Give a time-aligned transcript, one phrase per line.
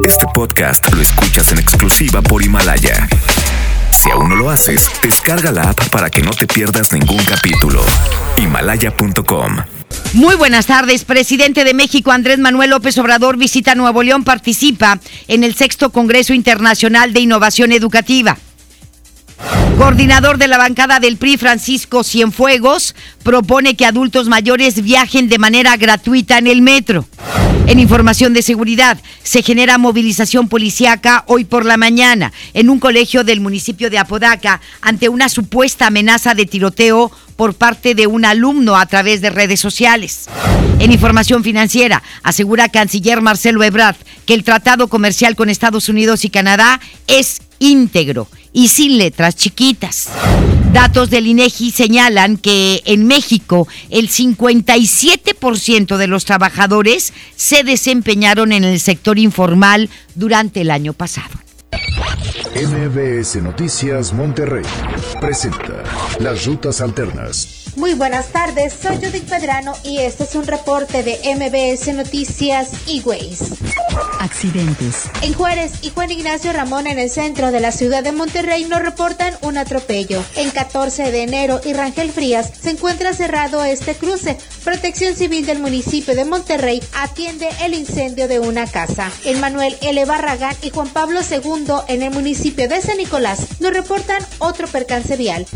[0.00, 3.08] Este podcast lo escuchas en exclusiva por Himalaya.
[3.92, 7.84] Si aún no lo haces, descarga la app para que no te pierdas ningún capítulo.
[8.36, 9.58] Himalaya.com
[10.14, 11.04] Muy buenas tardes.
[11.04, 16.34] Presidente de México Andrés Manuel López Obrador visita Nuevo León, participa en el sexto Congreso
[16.34, 18.36] Internacional de Innovación Educativa.
[19.78, 25.76] Coordinador de la bancada del PRI, Francisco Cienfuegos, propone que adultos mayores viajen de manera
[25.76, 27.06] gratuita en el metro.
[27.66, 33.24] En información de seguridad, se genera movilización policíaca hoy por la mañana en un colegio
[33.24, 38.76] del municipio de Apodaca ante una supuesta amenaza de tiroteo por parte de un alumno
[38.76, 40.28] a través de redes sociales.
[40.80, 46.30] En información financiera, asegura canciller Marcelo Ebrard que el tratado comercial con Estados Unidos y
[46.30, 50.08] Canadá es íntegro y sin letras chiquitas.
[50.72, 58.64] Datos del INEGI señalan que en México el 57% de los trabajadores se desempeñaron en
[58.64, 61.34] el sector informal durante el año pasado.
[62.54, 64.64] MBS Noticias Monterrey
[65.20, 65.82] presenta
[66.18, 67.61] Las Rutas Alternas.
[67.76, 73.00] Muy buenas tardes, soy Judith Pedrano y este es un reporte de MBS Noticias y
[73.00, 73.52] Ways.
[74.20, 75.04] Accidentes.
[75.22, 78.82] En Juárez y Juan Ignacio Ramón en el centro de la ciudad de Monterrey nos
[78.82, 80.22] reportan un atropello.
[80.36, 84.36] En 14 de enero y Rangel Frías se encuentra cerrado este cruce.
[84.64, 89.10] Protección Civil del municipio de Monterrey atiende el incendio de una casa.
[89.24, 90.04] En Manuel L.
[90.04, 95.16] Barragán y Juan Pablo II en el municipio de San Nicolás nos reportan otro percance
[95.16, 95.46] vial.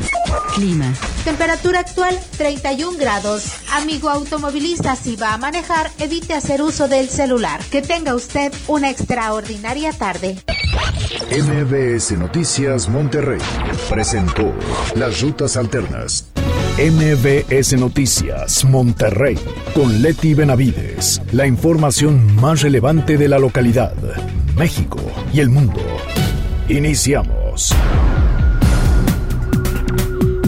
[0.55, 0.93] Clima.
[1.25, 2.06] Temperatura actual
[2.37, 3.53] 31 grados.
[3.73, 7.61] Amigo automovilista, si va a manejar, evite hacer uso del celular.
[7.71, 10.37] Que tenga usted una extraordinaria tarde.
[11.31, 13.41] MBS Noticias Monterrey
[13.89, 14.53] presentó
[14.95, 16.27] Las Rutas Alternas.
[16.79, 19.39] MBS Noticias Monterrey
[19.75, 21.23] con Leti Benavides.
[21.33, 23.95] La información más relevante de la localidad,
[24.57, 25.01] México
[25.33, 25.81] y el mundo.
[26.69, 27.75] Iniciamos.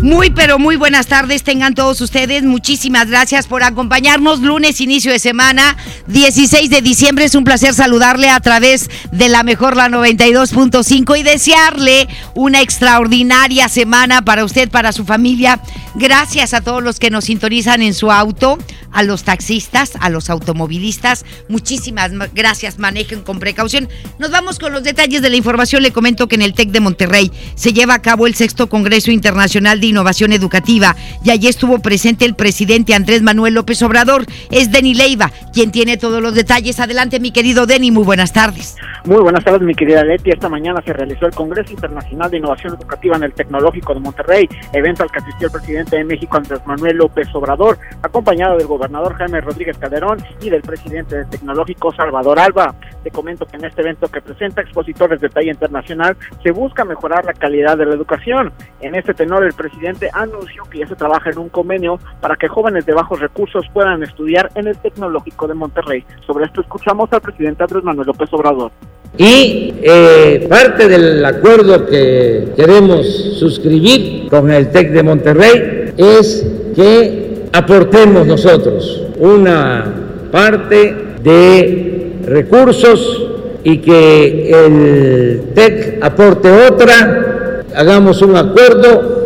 [0.03, 2.45] Muy, pero muy buenas tardes tengan todos ustedes.
[2.45, 4.41] Muchísimas gracias por acompañarnos.
[4.41, 7.25] Lunes, inicio de semana, 16 de diciembre.
[7.25, 13.69] Es un placer saludarle a través de la mejor, la 92.5 y desearle una extraordinaria
[13.69, 15.61] semana para usted, para su familia.
[15.97, 18.57] Gracias a todos los que nos sintonizan en su auto,
[18.93, 21.25] a los taxistas, a los automovilistas.
[21.49, 22.79] Muchísimas gracias.
[22.79, 23.89] Manejen con precaución.
[24.21, 25.83] Nos vamos con los detalles de la información.
[25.83, 29.11] Le comento que en el TEC de Monterrey se lleva a cabo el sexto Congreso
[29.11, 30.95] Internacional de Innovación Educativa
[31.25, 34.27] y allí estuvo presente el presidente Andrés Manuel López Obrador.
[34.51, 36.79] Es Denny Leiva quien tiene todos los detalles.
[36.81, 38.77] Adelante, mi querido Denny, muy buenas tardes.
[39.05, 40.31] Muy buenas tardes, mi querida Leti.
[40.31, 44.49] Esta mañana se realizó el Congreso Internacional de Innovación Educativa en el Tecnológico de Monterrey,
[44.73, 49.15] evento al que asistió el presidente de México Andrés Manuel López Obrador, acompañado del gobernador
[49.15, 52.75] Jaime Rodríguez Calderón y del presidente del Tecnológico Salvador Alba.
[53.03, 57.25] Te comento que en este evento que presenta expositores de talla internacional se busca mejorar
[57.25, 58.53] la calidad de la educación.
[58.81, 59.78] En este tenor, el presidente
[60.13, 64.03] anunció que ya se trabaja en un convenio para que jóvenes de bajos recursos puedan
[64.03, 66.05] estudiar en el Tecnológico de Monterrey.
[66.27, 68.71] Sobre esto escuchamos al presidente Andrés Manuel López Obrador.
[69.17, 73.07] Y eh, parte del acuerdo que queremos
[73.39, 76.47] suscribir con el TEC de Monterrey es
[76.77, 79.85] que aportemos nosotros una
[80.31, 83.29] parte de recursos
[83.65, 89.18] y que el TEC aporte otra, hagamos un acuerdo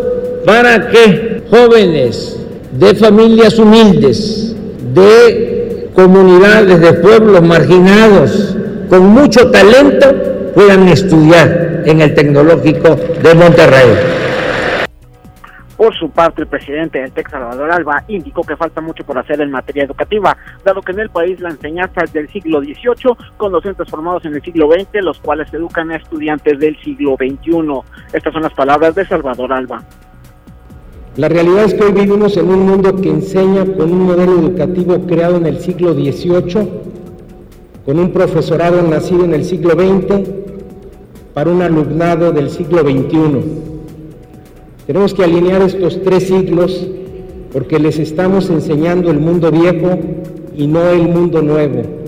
[0.45, 2.39] para que jóvenes
[2.73, 4.57] de familias humildes,
[4.95, 8.57] de comunidades, de pueblos marginados,
[8.89, 14.23] con mucho talento, puedan estudiar en el Tecnológico de Monterrey.
[15.77, 19.41] Por su parte, el presidente del TEC Salvador Alba indicó que falta mucho por hacer
[19.41, 23.51] en materia educativa, dado que en el país la enseñanza es del siglo XVIII, con
[23.51, 27.81] docentes formados en el siglo XX, los cuales educan a estudiantes del siglo XXI.
[28.13, 29.83] Estas son las palabras de Salvador Alba.
[31.17, 34.99] La realidad es que hoy vivimos en un mundo que enseña con un modelo educativo
[35.07, 36.69] creado en el siglo XVIII,
[37.85, 40.27] con un profesorado nacido en el siglo XX,
[41.35, 43.43] para un alumnado del siglo XXI.
[44.87, 46.89] Tenemos que alinear estos tres siglos
[47.53, 49.99] porque les estamos enseñando el mundo viejo
[50.57, 52.02] y no el mundo nuevo.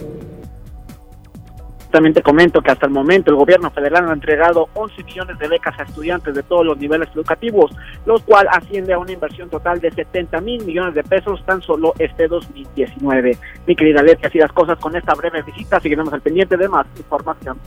[1.95, 5.47] También te comento que hasta el momento el gobierno federal ha entregado 11 millones de
[5.47, 7.71] becas a estudiantes de todos los niveles educativos,
[8.05, 11.95] lo cual asciende a una inversión total de 70 mil millones de pesos tan solo
[12.01, 13.39] este 2019.
[13.69, 16.85] Mi querida Leti, así las cosas con esta breve visita, seguiremos al pendiente de más
[16.97, 17.61] información.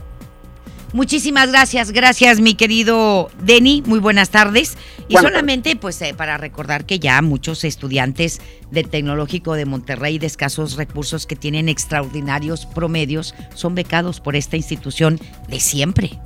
[0.94, 4.78] Muchísimas gracias, gracias mi querido Denny, muy buenas tardes.
[5.06, 8.40] Y solamente pues eh, para recordar que ya muchos estudiantes
[8.70, 14.56] del Tecnológico de Monterrey de escasos recursos que tienen extraordinarios promedios son becados por esta
[14.56, 16.18] institución de siempre,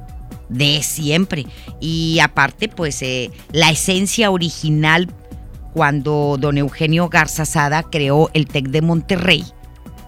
[0.49, 1.47] de siempre.
[1.81, 5.08] Y aparte pues eh, la esencia original
[5.75, 9.44] cuando don Eugenio Garza Sada creó el TEC de Monterrey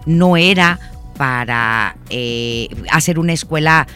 [0.05, 0.79] no era
[1.17, 3.87] para eh, hacer una escuela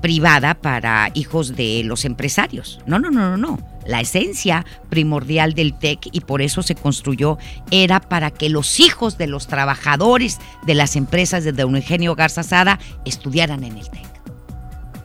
[0.00, 2.80] privada para hijos de los empresarios.
[2.86, 3.58] No, no, no, no, no.
[3.86, 7.38] La esencia primordial del TEC, y por eso se construyó,
[7.70, 12.42] era para que los hijos de los trabajadores de las empresas de don Eugenio Garza
[12.42, 14.06] Sada estudiaran en el TEC,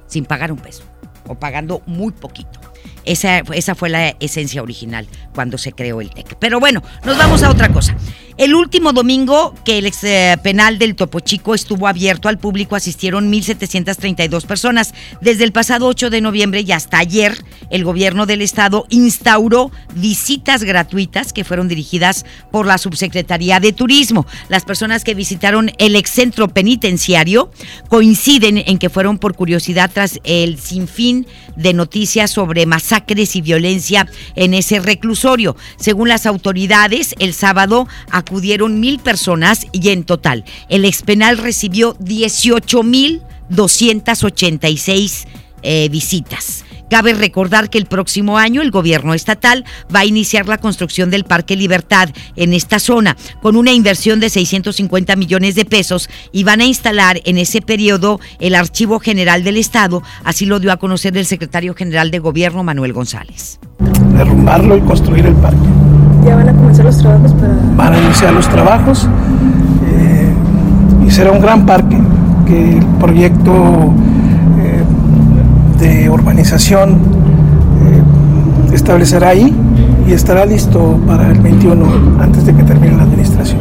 [0.08, 0.84] sin pagar un peso,
[1.28, 2.60] o pagando muy poquito.
[3.04, 6.36] Esa, esa fue la esencia original cuando se creó el TEC.
[6.40, 7.96] Pero bueno, nos vamos a otra cosa.
[8.42, 12.76] El último domingo que el ex, eh, penal del Topo Chico estuvo abierto al público
[12.76, 14.96] asistieron 1.732 personas.
[15.22, 17.38] Desde el pasado 8 de noviembre y hasta ayer,
[17.70, 24.26] el gobierno del estado instauró visitas gratuitas que fueron dirigidas por la Subsecretaría de Turismo.
[24.50, 27.52] Las personas que visitaron el ex centro penitenciario
[27.90, 34.10] coinciden en que fueron por curiosidad tras el sinfín de noticias sobre masacres y violencia
[34.36, 35.56] en ese reclusorio.
[35.78, 37.88] Según las autoridades, el sábado
[38.32, 45.28] acudieron mil personas y en total el expenal recibió 18 mil 286
[45.64, 46.64] eh, visitas.
[46.90, 51.26] Cabe recordar que el próximo año el gobierno estatal va a iniciar la construcción del
[51.26, 56.62] Parque Libertad en esta zona con una inversión de 650 millones de pesos y van
[56.62, 61.18] a instalar en ese periodo el Archivo General del Estado, así lo dio a conocer
[61.18, 63.60] el secretario general de gobierno Manuel González.
[64.16, 65.68] derrumbarlo y construir el parque.
[66.24, 67.54] Ya van a comenzar los trabajos para...
[67.76, 69.08] Van a iniciar los trabajos
[69.88, 70.34] eh,
[71.06, 71.98] y será un gran parque
[72.46, 73.94] que el proyecto
[74.60, 74.84] eh,
[75.80, 79.54] de urbanización eh, establecerá ahí
[80.08, 83.60] y estará listo para el 21 antes de que termine la administración.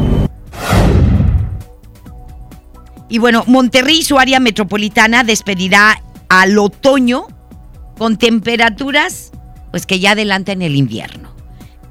[3.09, 7.27] Y bueno, Monterrey, su área metropolitana, despedirá al otoño
[7.99, 9.33] con temperaturas
[9.71, 11.30] pues que ya adelantan el invierno.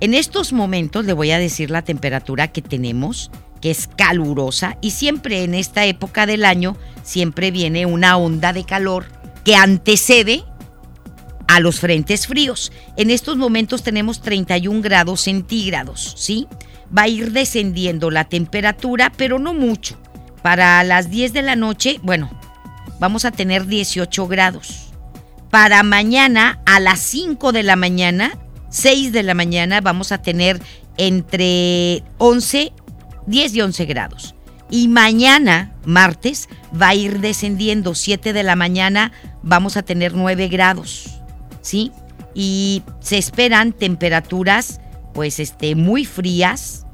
[0.01, 3.31] En estos momentos le voy a decir la temperatura que tenemos,
[3.62, 8.63] que es calurosa, y siempre en esta época del año, siempre viene una onda de
[8.63, 9.07] calor
[9.44, 10.44] que antecede
[11.50, 12.72] a los frentes fríos.
[12.96, 16.48] En estos momentos tenemos 31 grados centígrados, ¿sí?
[16.98, 19.98] Va a ir descendiendo la temperatura, pero no mucho.
[20.42, 22.30] Para las 10 de la noche, bueno,
[23.00, 24.92] vamos a tener 18 grados.
[25.50, 28.38] Para mañana a las 5 de la mañana,
[28.69, 30.62] 6 de la mañana, vamos a tener
[30.98, 32.74] entre 11,
[33.27, 34.36] 10 y 11 grados.
[34.69, 36.48] Y mañana, martes,
[36.80, 37.95] va a ir descendiendo.
[37.95, 39.12] 7 de la mañana
[39.42, 41.19] vamos a tener 9 grados.
[41.62, 41.92] ¿Sí?
[42.36, 44.80] Y se esperan temperaturas,
[45.13, 46.86] pues, este, muy frías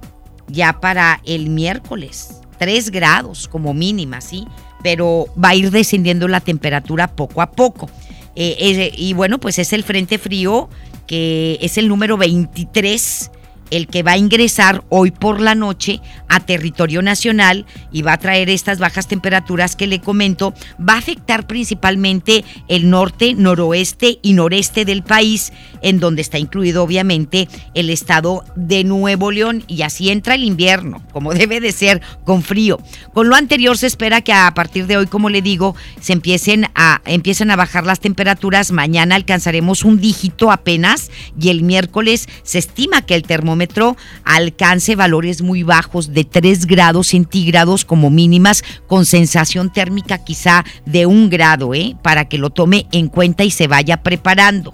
[0.48, 2.42] ya para el miércoles.
[2.60, 4.48] 3 grados como mínima, ¿sí?
[4.82, 7.90] Pero va a ir descendiendo la temperatura poco a poco.
[8.36, 10.70] Eh, eh, y bueno, pues es el Frente Frío
[11.08, 13.32] que es el número 23
[13.72, 16.00] el que va a ingresar hoy por la noche
[16.30, 21.00] a territorio nacional y va a traer estas bajas temperaturas que le comento, va a
[21.00, 25.52] afectar principalmente el norte, noroeste y noreste del país,
[25.86, 31.04] en donde está incluido obviamente el estado de Nuevo León y así entra el invierno,
[31.14, 32.80] como debe de ser, con frío.
[33.14, 36.66] Con lo anterior se espera que a partir de hoy, como le digo, se empiecen
[36.74, 42.58] a, empiecen a bajar las temperaturas, mañana alcanzaremos un dígito apenas y el miércoles se
[42.58, 49.06] estima que el termómetro alcance valores muy bajos de 3 grados centígrados como mínimas con
[49.06, 51.96] sensación térmica quizá de un grado, ¿eh?
[52.02, 54.74] para que lo tome en cuenta y se vaya preparando.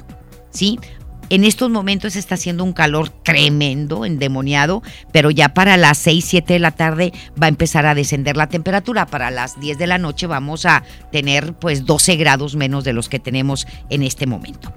[0.52, 0.80] ¿Sí?
[1.32, 4.84] En estos momentos está haciendo un calor tremendo, endemoniado,
[5.14, 8.48] pero ya para las 6, 7 de la tarde va a empezar a descender la
[8.48, 9.06] temperatura.
[9.06, 13.08] Para las 10 de la noche vamos a tener pues 12 grados menos de los
[13.08, 14.74] que tenemos en este momento.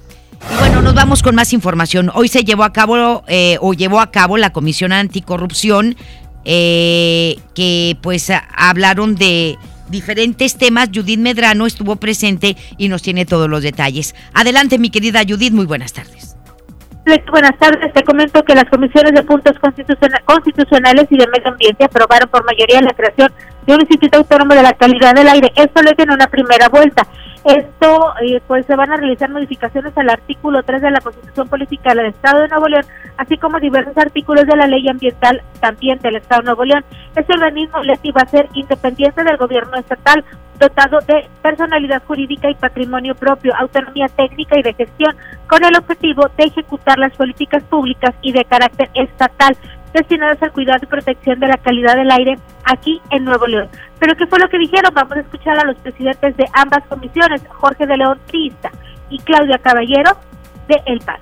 [0.49, 2.13] Y bueno, nos vamos con más información.
[2.15, 5.97] Hoy se llevó a cabo eh, o llevó a cabo la Comisión Anticorrupción
[6.45, 9.59] eh, que pues hablaron de
[9.89, 10.91] diferentes temas.
[10.95, 14.15] Judith Medrano estuvo presente y nos tiene todos los detalles.
[14.33, 16.34] Adelante, mi querida Judith, muy buenas tardes.
[17.31, 17.93] Buenas tardes.
[17.93, 22.45] Te comento que las comisiones de puntos constituciona- constitucionales y de medio ambiente aprobaron por
[22.45, 23.31] mayoría la creación
[23.67, 25.53] de un Instituto Autónomo de la Calidad del Aire.
[25.55, 27.07] Esto hizo en una primera vuelta.
[27.45, 31.95] Esto, eh, pues se van a realizar modificaciones al artículo 3 de la Constitución Política
[31.95, 32.87] del Estado de Nuevo León,
[33.19, 36.85] así como diversos artículos de la Ley Ambiental también del Estado de Nuevo León.
[37.15, 40.25] Este organismo LETI va a ser independiente del gobierno estatal,
[40.59, 45.17] dotado de personalidad jurídica y patrimonio propio, autonomía técnica y de gestión,
[45.49, 49.57] con el objetivo de ejecutar las políticas públicas y de carácter estatal
[49.93, 53.69] destinadas al cuidado y protección de la calidad del aire aquí en Nuevo León.
[54.01, 54.93] Pero ¿qué fue lo que dijeron?
[54.93, 58.71] Vamos a escuchar a los presidentes de ambas comisiones, Jorge de León Trista
[59.09, 60.17] y Claudia Caballero
[60.67, 61.21] de El Paz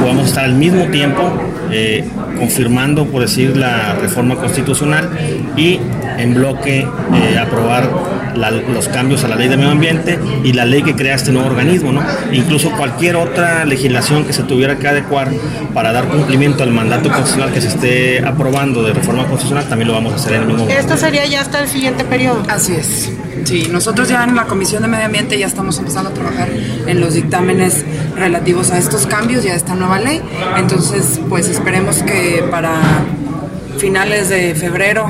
[0.00, 1.22] podamos estar al mismo tiempo
[1.70, 2.04] eh,
[2.38, 5.10] confirmando, por decir, la reforma constitucional
[5.56, 5.80] y
[6.18, 7.90] en bloque eh, aprobar
[8.36, 11.48] los cambios a la ley de medio ambiente y la ley que crea este nuevo
[11.48, 12.02] organismo, ¿no?
[12.32, 15.30] Incluso cualquier otra legislación que se tuviera que adecuar
[15.72, 19.94] para dar cumplimiento al mandato constitucional que se esté aprobando de reforma constitucional, también lo
[19.94, 20.80] vamos a hacer en el mismo momento.
[20.80, 22.42] ¿Esto sería ya hasta el siguiente periodo?
[22.48, 23.10] Así es.
[23.44, 26.48] Sí, nosotros ya en la Comisión de Medio Ambiente ya estamos empezando a trabajar
[26.86, 27.84] en los dictámenes
[28.16, 30.20] relativos a estos cambios y a esta nueva ley.
[30.56, 32.74] Entonces, pues esperemos que para
[33.78, 35.06] finales de febrero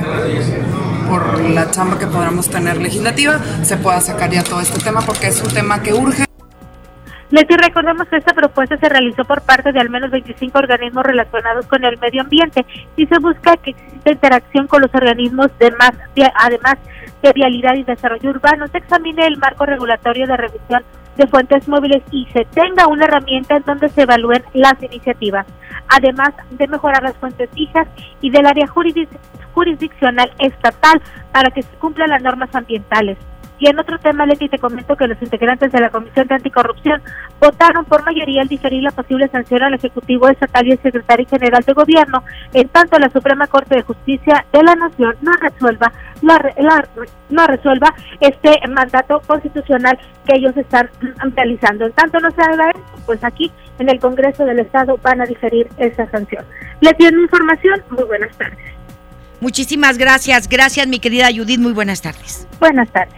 [1.08, 5.28] por la chamba que podamos tener legislativa, se pueda sacar ya todo este tema porque
[5.28, 6.24] es un tema que urge.
[7.30, 11.66] Leti, recordemos que esta propuesta se realizó por parte de al menos 25 organismos relacionados
[11.66, 12.64] con el medio ambiente
[12.96, 15.92] y se busca que exista interacción con los organismos de más,
[16.36, 16.76] además
[17.22, 20.84] de vialidad y desarrollo urbano, se examine el marco regulatorio de revisión
[21.16, 25.46] de fuentes móviles y se tenga una herramienta en donde se evalúen las iniciativas,
[25.88, 27.88] además de mejorar las fuentes fijas
[28.20, 33.18] y del área jurisdiccional estatal para que se cumplan las normas ambientales.
[33.58, 37.00] Y en otro tema, Leti, te comento que los integrantes de la Comisión de Anticorrupción
[37.40, 41.62] votaron por mayoría el diferir la posible sanción al Ejecutivo Estatal y al Secretario General
[41.62, 42.22] de Gobierno,
[42.52, 45.92] en tanto la Suprema Corte de Justicia de la Nación no resuelva,
[47.30, 50.90] no resuelva este mandato constitucional que ellos están
[51.34, 51.86] realizando.
[51.86, 55.26] En tanto no se haga esto, pues aquí en el Congreso del Estado van a
[55.26, 56.44] diferir esa sanción.
[56.80, 57.82] Le tiene información.
[57.90, 58.75] Muy buenas tardes.
[59.40, 60.49] Muchísimas gracias.
[60.49, 61.61] Gracias, mi querida Judith.
[61.61, 62.47] Muy buenas tardes.
[62.59, 63.14] Buenas tardes.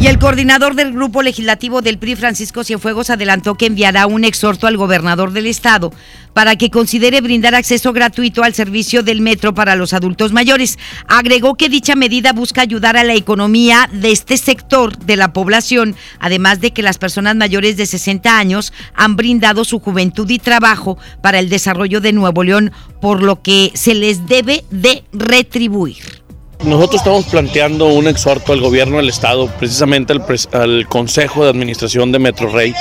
[0.00, 4.68] Y el coordinador del grupo legislativo del PRI, Francisco Cienfuegos, adelantó que enviará un exhorto
[4.68, 5.92] al gobernador del estado
[6.38, 10.78] para que considere brindar acceso gratuito al servicio del metro para los adultos mayores.
[11.08, 15.96] Agregó que dicha medida busca ayudar a la economía de este sector de la población,
[16.20, 20.96] además de que las personas mayores de 60 años han brindado su juventud y trabajo
[21.22, 26.27] para el desarrollo de Nuevo León, por lo que se les debe de retribuir.
[26.64, 32.18] Nosotros estamos planteando un exhorto al gobierno del estado, precisamente al, Consejo de Administración de
[32.18, 32.74] Metro Rey,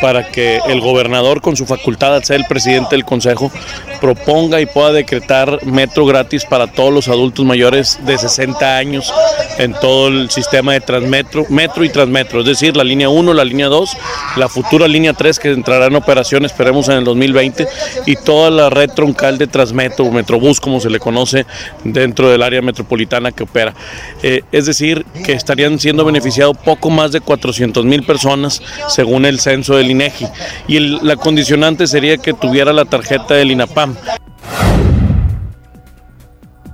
[0.00, 3.52] para que el gobernador con su facultad sea el presidente del Consejo
[4.00, 9.12] proponga y pueda decretar metro gratis para todos los adultos mayores de 60 años
[9.58, 13.44] en todo el sistema de Transmetro, Metro y Transmetro, es decir, la línea 1, la
[13.44, 13.96] línea 2,
[14.36, 17.68] la futura línea 3 que entrará en operación, esperemos en el 2020,
[18.06, 21.44] y toda la red troncal de Transmetro, Metrobús como se le conoce
[21.84, 23.74] dentro del área metropolitana que opera.
[24.22, 29.40] Eh, es decir, que estarían siendo beneficiados poco más de 400 mil personas según el
[29.40, 30.26] censo del INEGI.
[30.68, 33.96] Y la condicionante sería que tuviera la tarjeta del INAPAM.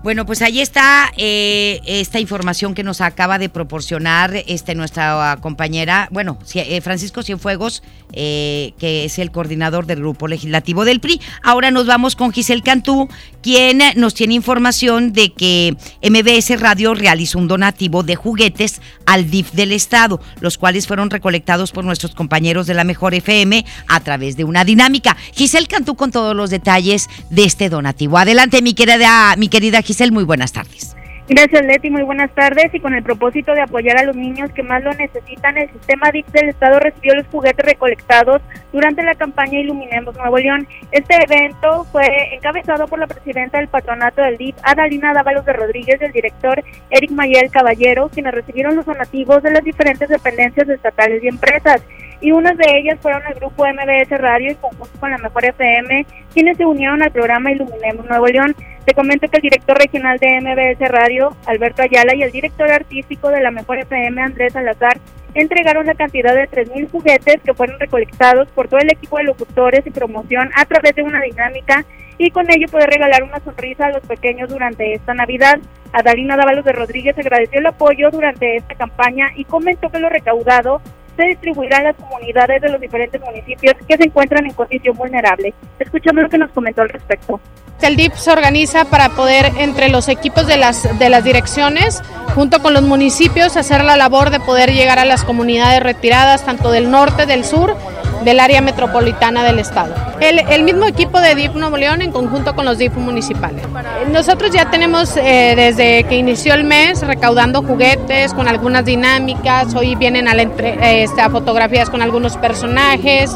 [0.07, 6.09] Bueno, pues ahí está eh, esta información que nos acaba de proporcionar este, nuestra compañera,
[6.13, 7.83] bueno, eh, Francisco Cienfuegos,
[8.13, 11.21] eh, que es el coordinador del grupo legislativo del PRI.
[11.43, 13.09] Ahora nos vamos con Giselle Cantú,
[13.43, 15.77] quien nos tiene información de que
[16.09, 21.73] MBS Radio realizó un donativo de juguetes al DIF del Estado, los cuales fueron recolectados
[21.73, 25.17] por nuestros compañeros de la Mejor FM a través de una dinámica.
[25.35, 28.19] Giselle Cantú con todos los detalles de este donativo.
[28.19, 30.97] Adelante, mi querida, mi querida Giselle muy buenas tardes.
[31.29, 31.91] Gracias, Leti.
[31.91, 32.73] Muy buenas tardes.
[32.73, 36.13] Y con el propósito de apoyar a los niños que más lo necesitan, el sistema
[36.13, 38.41] DIC del Estado recibió los juguetes recolectados
[38.73, 40.69] durante la campaña Iluminemos Nuevo León.
[40.93, 45.99] Este evento fue encabezado por la presidenta del patronato del DIF, Adalina Dávalos de Rodríguez,
[46.01, 51.25] y el director Eric Mayel Caballero, quienes recibieron los donativos de las diferentes dependencias estatales
[51.25, 51.83] y empresas
[52.21, 56.07] y unas de ellas fueron el grupo MBS Radio y conjunto con la Mejor FM,
[56.33, 58.55] quienes se unieron al programa Iluminemos Nuevo León.
[58.85, 63.31] Te comento que el director regional de MBS Radio, Alberto Ayala, y el director artístico
[63.31, 64.99] de la Mejor FM, Andrés Salazar,
[65.35, 69.87] entregaron la cantidad de 3.000 juguetes que fueron recolectados por todo el equipo de locutores
[69.87, 71.85] y promoción a través de una dinámica
[72.19, 75.59] y con ello poder regalar una sonrisa a los pequeños durante esta Navidad.
[75.93, 80.81] Adalina Dávalos de Rodríguez agradeció el apoyo durante esta campaña y comentó que lo recaudado
[81.17, 85.55] se distribuirá en las comunidades de los diferentes municipios que se encuentran en condición vulnerable.
[85.79, 87.41] Escuchamos lo que nos comentó al respecto.
[87.83, 92.03] El DIP se organiza para poder entre los equipos de las, de las direcciones,
[92.35, 96.71] junto con los municipios, hacer la labor de poder llegar a las comunidades retiradas, tanto
[96.71, 97.77] del norte, del sur,
[98.25, 99.95] del área metropolitana del estado.
[100.21, 103.63] El, el mismo equipo de DIP Nuevo León en conjunto con los DIP municipales.
[104.11, 109.95] Nosotros ya tenemos eh, desde que inició el mes recaudando juguetes con algunas dinámicas, hoy
[109.95, 113.31] vienen a, la entre, este, a fotografías con algunos personajes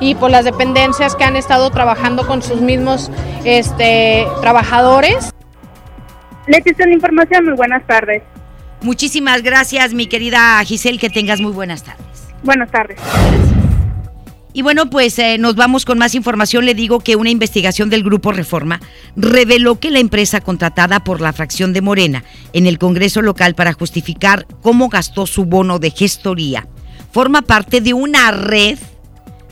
[0.00, 3.10] y por las dependencias que han estado trabajando con sus mismos
[3.44, 5.30] este, trabajadores.
[6.46, 7.44] Leti, la información.
[7.44, 8.22] Muy buenas tardes.
[8.80, 10.98] Muchísimas gracias, mi querida Giselle.
[10.98, 12.28] Que tengas muy buenas tardes.
[12.42, 12.98] Buenas tardes.
[14.52, 16.64] Y bueno, pues eh, nos vamos con más información.
[16.64, 18.80] Le digo que una investigación del Grupo Reforma
[19.14, 22.24] reveló que la empresa contratada por la fracción de Morena
[22.54, 26.66] en el Congreso local para justificar cómo gastó su bono de gestoría
[27.12, 28.78] forma parte de una red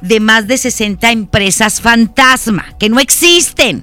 [0.01, 3.83] de más de 60 empresas fantasma que no existen.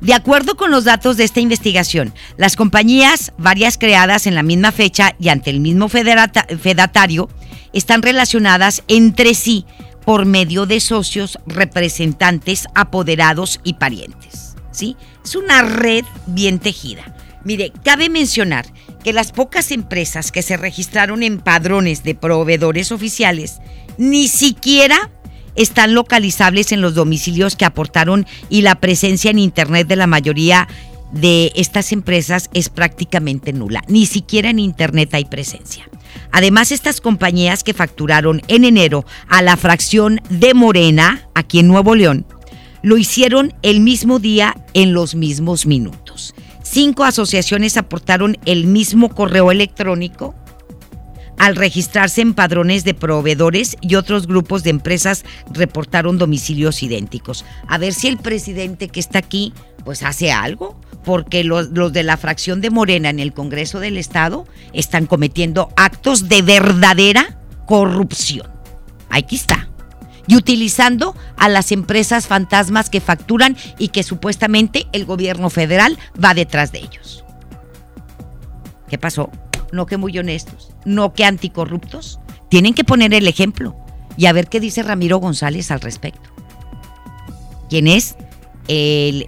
[0.00, 4.70] De acuerdo con los datos de esta investigación, las compañías, varias creadas en la misma
[4.70, 7.28] fecha y ante el mismo fedatario,
[7.72, 9.66] están relacionadas entre sí
[10.04, 14.54] por medio de socios, representantes, apoderados y parientes.
[14.70, 14.96] ¿sí?
[15.24, 17.14] Es una red bien tejida.
[17.44, 18.66] Mire, cabe mencionar
[19.08, 23.56] que las pocas empresas que se registraron en padrones de proveedores oficiales
[23.96, 25.10] ni siquiera
[25.56, 30.68] están localizables en los domicilios que aportaron y la presencia en Internet de la mayoría
[31.10, 33.82] de estas empresas es prácticamente nula.
[33.88, 35.88] Ni siquiera en Internet hay presencia.
[36.30, 41.94] Además, estas compañías que facturaron en enero a la fracción de Morena, aquí en Nuevo
[41.94, 42.26] León,
[42.82, 46.34] lo hicieron el mismo día en los mismos minutos.
[46.70, 50.34] Cinco asociaciones aportaron el mismo correo electrónico
[51.38, 57.44] al registrarse en padrones de proveedores y otros grupos de empresas reportaron domicilios idénticos.
[57.68, 62.18] A ver si el presidente que está aquí pues hace algo, porque los, de la
[62.18, 68.46] fracción de Morena en el Congreso del Estado están cometiendo actos de verdadera corrupción.
[69.08, 69.67] Aquí está.
[70.28, 76.34] Y utilizando a las empresas fantasmas que facturan y que supuestamente el gobierno federal va
[76.34, 77.24] detrás de ellos.
[78.88, 79.30] ¿Qué pasó?
[79.72, 82.20] no que muy honestos, no que anticorruptos.
[82.48, 83.76] Tienen que poner el ejemplo
[84.16, 86.30] y a ver qué dice Ramiro González al respecto.
[87.68, 88.16] ¿Quién es
[88.68, 89.26] el,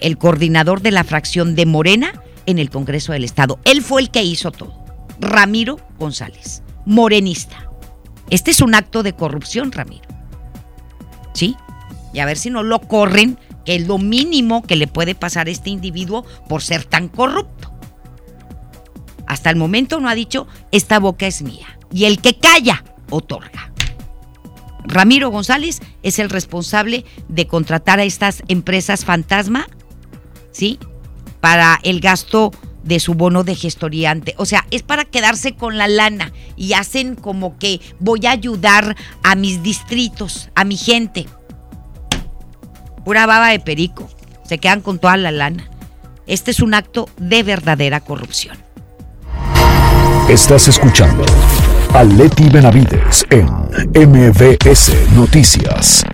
[0.00, 3.58] el coordinador de la fracción de Morena en el Congreso del Estado.
[3.64, 4.72] Él fue el que hizo todo.
[5.20, 7.70] Ramiro González, morenista.
[8.30, 10.05] Este es un acto de corrupción, Ramiro.
[11.36, 11.54] ¿Sí?
[12.14, 15.48] Y a ver si no lo corren, que es lo mínimo que le puede pasar
[15.48, 17.70] a este individuo por ser tan corrupto.
[19.26, 21.78] Hasta el momento no ha dicho, esta boca es mía.
[21.92, 23.70] Y el que calla, otorga.
[24.84, 29.66] Ramiro González es el responsable de contratar a estas empresas fantasma,
[30.52, 30.78] ¿sí?
[31.40, 32.50] Para el gasto
[32.86, 34.34] de su bono de gestoriante.
[34.38, 38.96] O sea, es para quedarse con la lana y hacen como que voy a ayudar
[39.22, 41.26] a mis distritos, a mi gente.
[43.04, 44.08] Pura baba de perico.
[44.44, 45.68] Se quedan con toda la lana.
[46.26, 48.56] Este es un acto de verdadera corrupción.
[50.28, 51.24] Estás escuchando
[51.92, 53.46] a Leti Benavides en
[53.94, 56.04] MBS Noticias.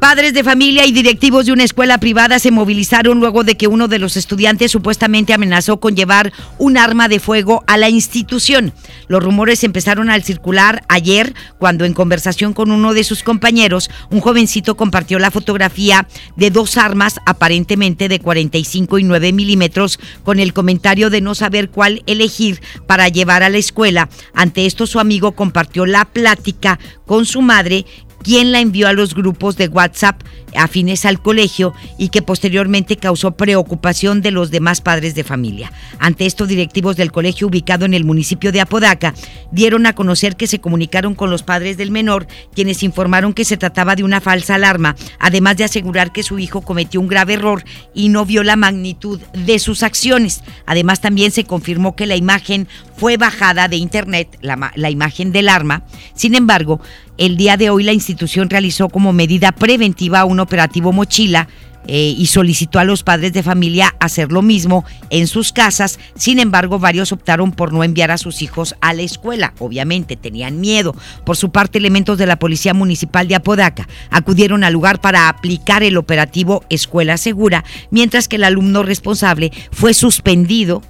[0.00, 3.88] Padres de familia y directivos de una escuela privada se movilizaron luego de que uno
[3.88, 8.72] de los estudiantes supuestamente amenazó con llevar un arma de fuego a la institución.
[9.08, 14.20] Los rumores empezaron a circular ayer cuando en conversación con uno de sus compañeros, un
[14.20, 16.06] jovencito compartió la fotografía
[16.36, 21.70] de dos armas aparentemente de 45 y 9 milímetros con el comentario de no saber
[21.70, 24.08] cuál elegir para llevar a la escuela.
[24.32, 27.84] Ante esto su amigo compartió la plática con su madre
[28.22, 30.20] quien la envió a los grupos de WhatsApp
[30.54, 35.72] afines al colegio y que posteriormente causó preocupación de los demás padres de familia.
[35.98, 39.14] Ante esto, directivos del colegio ubicado en el municipio de Apodaca
[39.52, 43.56] dieron a conocer que se comunicaron con los padres del menor, quienes informaron que se
[43.56, 47.64] trataba de una falsa alarma, además de asegurar que su hijo cometió un grave error
[47.94, 50.42] y no vio la magnitud de sus acciones.
[50.66, 55.48] Además, también se confirmó que la imagen fue bajada de internet, la, la imagen del
[55.48, 55.84] arma.
[56.14, 56.80] Sin embargo,
[57.18, 61.48] el día de hoy la institución realizó como medida preventiva operativo mochila
[61.90, 65.98] eh, y solicitó a los padres de familia hacer lo mismo en sus casas.
[66.14, 69.54] Sin embargo, varios optaron por no enviar a sus hijos a la escuela.
[69.58, 70.94] Obviamente, tenían miedo.
[71.24, 75.82] Por su parte, elementos de la Policía Municipal de Apodaca acudieron al lugar para aplicar
[75.82, 80.82] el operativo Escuela Segura, mientras que el alumno responsable fue suspendido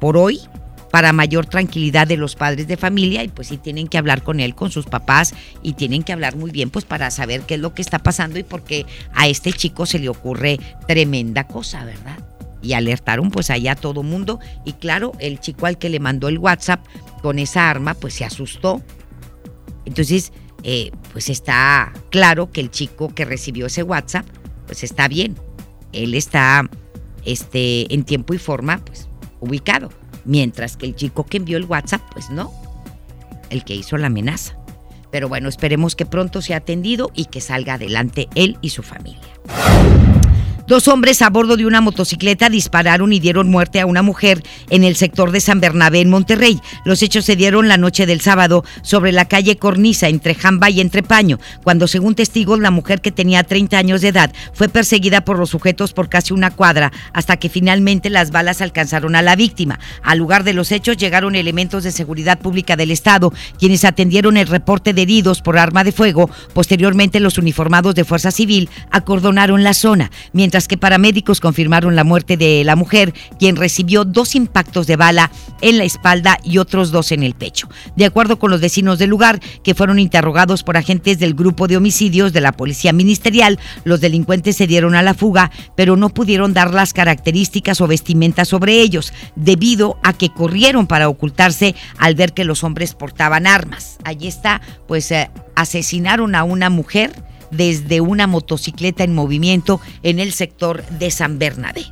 [0.00, 0.40] por hoy
[0.96, 4.40] para mayor tranquilidad de los padres de familia y pues sí tienen que hablar con
[4.40, 7.60] él, con sus papás y tienen que hablar muy bien pues para saber qué es
[7.60, 11.84] lo que está pasando y por qué a este chico se le ocurre tremenda cosa,
[11.84, 12.18] ¿verdad?
[12.62, 16.28] Y alertaron pues allá a todo mundo y claro, el chico al que le mandó
[16.28, 16.82] el WhatsApp
[17.20, 18.80] con esa arma pues se asustó.
[19.84, 20.32] Entonces,
[20.62, 24.24] eh, pues está claro que el chico que recibió ese WhatsApp
[24.64, 25.36] pues está bien.
[25.92, 26.66] Él está
[27.26, 29.90] este, en tiempo y forma pues ubicado.
[30.26, 32.52] Mientras que el chico que envió el WhatsApp, pues no,
[33.48, 34.58] el que hizo la amenaza.
[35.10, 39.20] Pero bueno, esperemos que pronto sea atendido y que salga adelante él y su familia.
[40.66, 44.82] Dos hombres a bordo de una motocicleta dispararon y dieron muerte a una mujer en
[44.82, 46.60] el sector de San Bernabé, en Monterrey.
[46.84, 50.80] Los hechos se dieron la noche del sábado sobre la calle Cornisa, entre Jamba y
[50.80, 55.24] Entre Paño, cuando, según testigos, la mujer que tenía 30 años de edad fue perseguida
[55.24, 59.36] por los sujetos por casi una cuadra, hasta que finalmente las balas alcanzaron a la
[59.36, 59.78] víctima.
[60.02, 64.48] Al lugar de los hechos llegaron elementos de seguridad pública del Estado, quienes atendieron el
[64.48, 66.28] reporte de heridos por arma de fuego.
[66.54, 72.36] Posteriormente, los uniformados de Fuerza Civil acordonaron la zona, mientras que paramédicos confirmaron la muerte
[72.36, 77.12] de la mujer, quien recibió dos impactos de bala en la espalda y otros dos
[77.12, 77.68] en el pecho.
[77.94, 81.76] De acuerdo con los vecinos del lugar, que fueron interrogados por agentes del grupo de
[81.76, 86.54] homicidios de la Policía Ministerial, los delincuentes se dieron a la fuga, pero no pudieron
[86.54, 92.32] dar las características o vestimentas sobre ellos, debido a que corrieron para ocultarse al ver
[92.32, 93.98] que los hombres portaban armas.
[94.04, 97.12] Allí está, pues eh, asesinaron a una mujer
[97.56, 101.86] desde una motocicleta en movimiento en el sector de San Bernabé.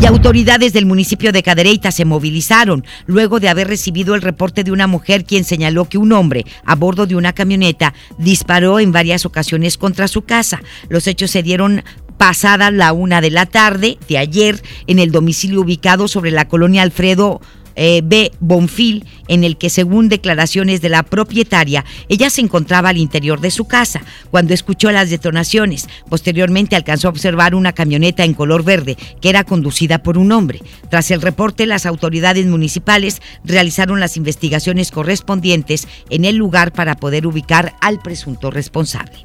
[0.00, 4.70] Y autoridades del municipio de Cadereyta se movilizaron luego de haber recibido el reporte de
[4.70, 9.26] una mujer quien señaló que un hombre a bordo de una camioneta disparó en varias
[9.26, 10.60] ocasiones contra su casa.
[10.88, 11.82] Los hechos se dieron
[12.16, 16.82] pasada la una de la tarde de ayer en el domicilio ubicado sobre la colonia
[16.82, 17.40] Alfredo
[17.80, 18.32] eh, B.
[18.40, 23.52] Bonfil, en el que según declaraciones de la propietaria, ella se encontraba al interior de
[23.52, 25.88] su casa cuando escuchó las detonaciones.
[26.08, 30.60] Posteriormente alcanzó a observar una camioneta en color verde que era conducida por un hombre.
[30.90, 37.28] Tras el reporte, las autoridades municipales realizaron las investigaciones correspondientes en el lugar para poder
[37.28, 39.22] ubicar al presunto responsable.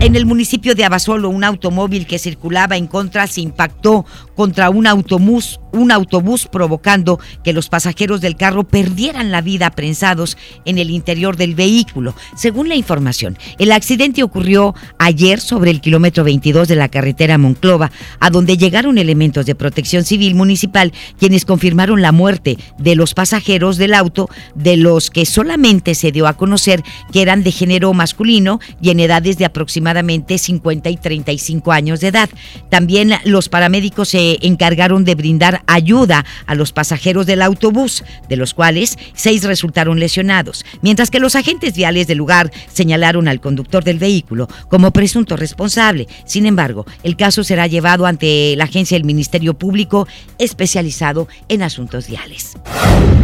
[0.00, 4.06] En el municipio de Abasolo, un automóvil que circulaba en contra se impactó
[4.38, 10.36] contra un autobús, un autobús provocando que los pasajeros del carro perdieran la vida prensados
[10.64, 12.14] en el interior del vehículo.
[12.36, 17.90] Según la información, el accidente ocurrió ayer sobre el kilómetro 22 de la carretera Monclova,
[18.20, 23.76] a donde llegaron elementos de protección civil municipal quienes confirmaron la muerte de los pasajeros
[23.76, 28.60] del auto, de los que solamente se dio a conocer que eran de género masculino
[28.80, 32.30] y en edades de aproximadamente 50 y 35 años de edad.
[32.70, 38.52] También los paramédicos se encargaron de brindar ayuda a los pasajeros del autobús, de los
[38.52, 43.98] cuales seis resultaron lesionados, mientras que los agentes viales del lugar señalaron al conductor del
[43.98, 46.06] vehículo como presunto responsable.
[46.26, 50.06] Sin embargo, el caso será llevado ante la agencia del Ministerio Público
[50.38, 52.56] especializado en asuntos viales.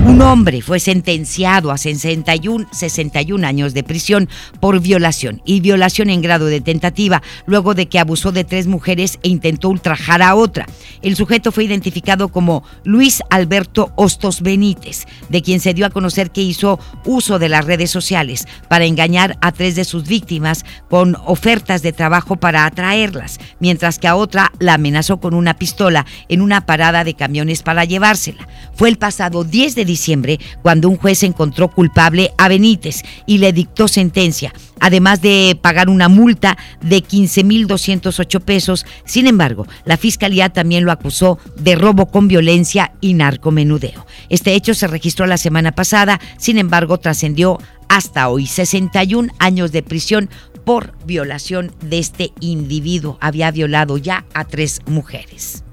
[0.06, 4.28] Un hombre fue sentenciado a 61, 61 años de prisión
[4.60, 8.66] por violación y violación en grado de de tentativa, luego de que abusó de tres
[8.66, 10.66] mujeres e intentó ultrajar a otra.
[11.02, 16.30] El sujeto fue identificado como Luis Alberto Hostos Benítez, de quien se dio a conocer
[16.30, 21.16] que hizo uso de las redes sociales para engañar a tres de sus víctimas con
[21.26, 26.40] ofertas de trabajo para atraerlas, mientras que a otra la amenazó con una pistola en
[26.40, 28.48] una parada de camiones para llevársela.
[28.74, 33.52] Fue el pasado 10 de diciembre cuando un juez encontró culpable a Benítez y le
[33.52, 38.87] dictó sentencia, además de pagar una multa de 15.208 pesos.
[39.04, 44.06] Sin embargo, la fiscalía también lo acusó de robo con violencia y narcomenudeo.
[44.28, 47.58] Este hecho se registró la semana pasada, sin embargo, trascendió
[47.88, 50.28] hasta hoy 61 años de prisión
[50.64, 53.18] por violación de este individuo.
[53.20, 55.64] Había violado ya a tres mujeres.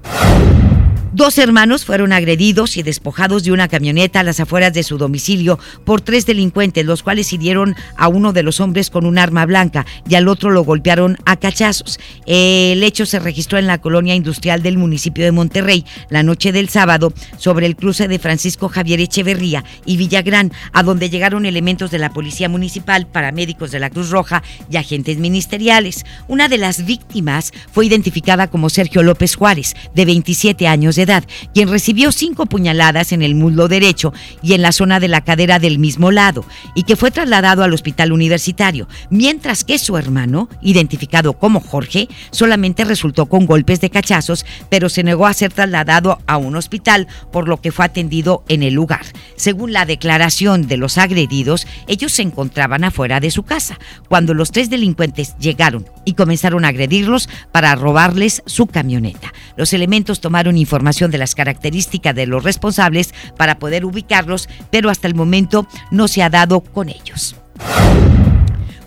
[1.14, 5.58] Dos hermanos fueron agredidos y despojados de una camioneta a las afueras de su domicilio
[5.84, 9.84] por tres delincuentes, los cuales hirieron a uno de los hombres con un arma blanca
[10.08, 12.00] y al otro lo golpearon a cachazos.
[12.24, 16.70] El hecho se registró en la colonia industrial del municipio de Monterrey la noche del
[16.70, 21.98] sábado sobre el cruce de Francisco Javier Echeverría y Villagrán, a donde llegaron elementos de
[21.98, 26.06] la Policía Municipal, paramédicos de la Cruz Roja y agentes ministeriales.
[26.26, 31.24] Una de las víctimas fue identificada como Sergio López Juárez, de 27 años de edad,
[31.54, 34.12] quien recibió cinco puñaladas en el muslo derecho
[34.42, 37.74] y en la zona de la cadera del mismo lado, y que fue trasladado al
[37.74, 44.46] hospital universitario, mientras que su hermano, identificado como Jorge, solamente resultó con golpes de cachazos,
[44.68, 48.62] pero se negó a ser trasladado a un hospital, por lo que fue atendido en
[48.62, 49.04] el lugar.
[49.36, 54.52] Según la declaración de los agredidos, ellos se encontraban afuera de su casa, cuando los
[54.52, 59.32] tres delincuentes llegaron y comenzaron a agredirlos para robarles su camioneta.
[59.56, 65.08] Los elementos tomaron información de las características de los responsables para poder ubicarlos, pero hasta
[65.08, 67.36] el momento no se ha dado con ellos.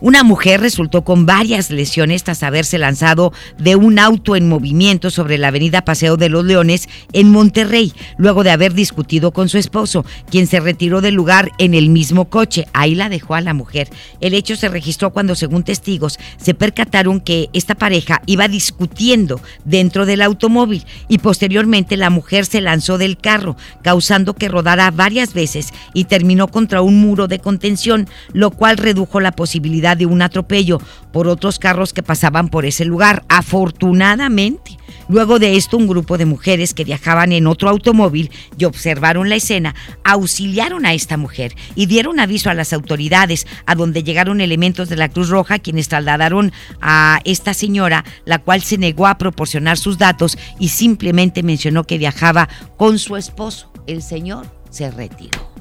[0.06, 5.40] Una mujer resultó con varias lesiones tras haberse lanzado de un auto en movimiento sobre
[5.40, 10.06] la avenida Paseo de los Leones en Monterrey, luego de haber discutido con su esposo,
[10.30, 12.68] quien se retiró del lugar en el mismo coche.
[12.72, 13.90] Ahí la dejó a la mujer.
[14.22, 20.06] El hecho se registró cuando, según testigos, se percataron que esta pareja iba discutiendo dentro
[20.06, 25.74] del automóvil y posteriormente la mujer se lanzó del carro, causando que rodara varias veces
[25.96, 30.80] y terminó contra un muro de contención, lo cual redujo la posibilidad de un atropello
[31.12, 33.24] por otros carros que pasaban por ese lugar.
[33.30, 34.78] Afortunadamente,
[35.08, 39.36] luego de esto, un grupo de mujeres que viajaban en otro automóvil y observaron la
[39.36, 44.90] escena, auxiliaron a esta mujer y dieron aviso a las autoridades, a donde llegaron elementos
[44.90, 49.78] de la Cruz Roja, quienes trasladaron a esta señora, la cual se negó a proporcionar
[49.78, 53.72] sus datos y simplemente mencionó que viajaba con su esposo.
[53.88, 55.52] El señor se retiró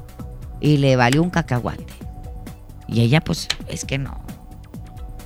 [0.59, 1.93] y le valió un cacahuate.
[2.87, 4.24] Y ella, pues, es que no.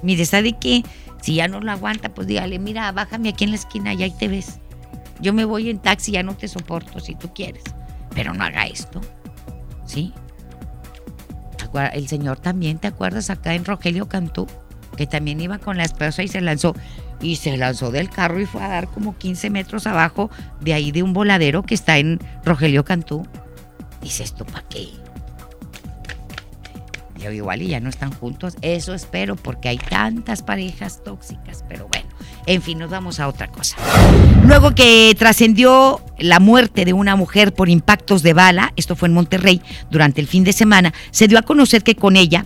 [0.02, 0.84] Mire, ¿sabe qué?
[1.22, 4.12] Si ya no lo aguanta, pues dígale, mira, bájame aquí en la esquina y ahí
[4.12, 4.60] te ves.
[5.20, 7.64] Yo me voy en taxi, ya no te soporto si tú quieres.
[8.16, 9.02] Pero no haga esto.
[9.86, 10.14] ¿Sí?
[11.94, 14.48] El señor también, ¿te acuerdas acá en Rogelio Cantú?
[14.98, 16.76] Que también iba con la esposa y se lanzó.
[17.22, 20.32] Y se lanzó del carro y fue a dar como 15 metros abajo
[20.62, 23.28] de ahí de un voladero que está en Rogelio Cantú.
[24.02, 24.88] Dices tú, ¿para qué?
[27.20, 28.56] Yo igual y ya no están juntos.
[28.62, 31.64] Eso espero porque hay tantas parejas tóxicas.
[31.68, 32.08] Pero bueno,
[32.46, 33.76] en fin, nos vamos a otra cosa.
[34.46, 39.14] Luego que trascendió la muerte de una mujer por impactos de bala, esto fue en
[39.14, 42.46] Monterrey, durante el fin de semana, se dio a conocer que con ella,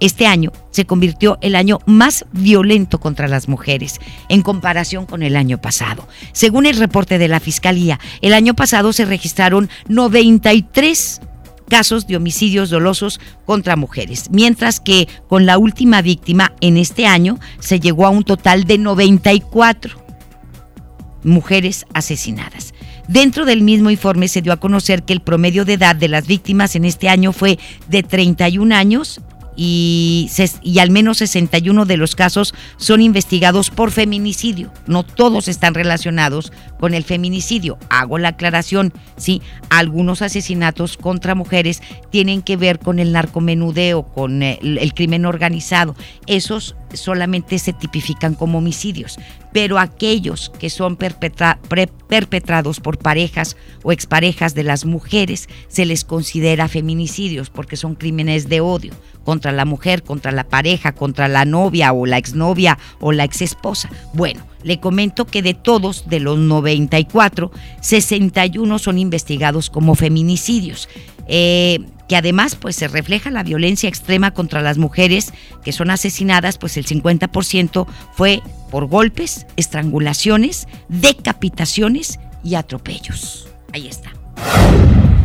[0.00, 3.98] este año se convirtió el año más violento contra las mujeres
[4.28, 6.06] en comparación con el año pasado.
[6.32, 11.20] Según el reporte de la Fiscalía, el año pasado se registraron 93
[11.68, 17.38] casos de homicidios dolosos contra mujeres, mientras que con la última víctima en este año
[17.60, 20.06] se llegó a un total de 94
[21.24, 22.72] mujeres asesinadas.
[23.08, 26.26] Dentro del mismo informe se dio a conocer que el promedio de edad de las
[26.26, 29.20] víctimas en este año fue de 31 años
[29.56, 30.30] y,
[30.62, 34.70] y, al menos 61 de los casos son investigados por feminicidio.
[34.86, 37.78] No todos están relacionados con el feminicidio.
[37.88, 39.40] Hago la aclaración, sí,
[39.70, 45.96] algunos asesinatos contra mujeres tienen que ver con el narcomenudeo, con el, el crimen organizado.
[46.26, 49.18] Esos solamente se tipifican como homicidios,
[49.56, 56.68] pero aquellos que son perpetrados por parejas o exparejas de las mujeres se les considera
[56.68, 58.92] feminicidios porque son crímenes de odio
[59.24, 63.88] contra la mujer, contra la pareja, contra la novia o la exnovia o la exesposa.
[64.12, 70.86] Bueno, le comento que de todos, de los 94, 61 son investigados como feminicidios.
[71.28, 75.32] Eh, que además pues se refleja la violencia extrema contra las mujeres
[75.64, 83.48] que son asesinadas, pues el 50% fue por golpes, estrangulaciones, decapitaciones y atropellos.
[83.72, 84.12] Ahí está.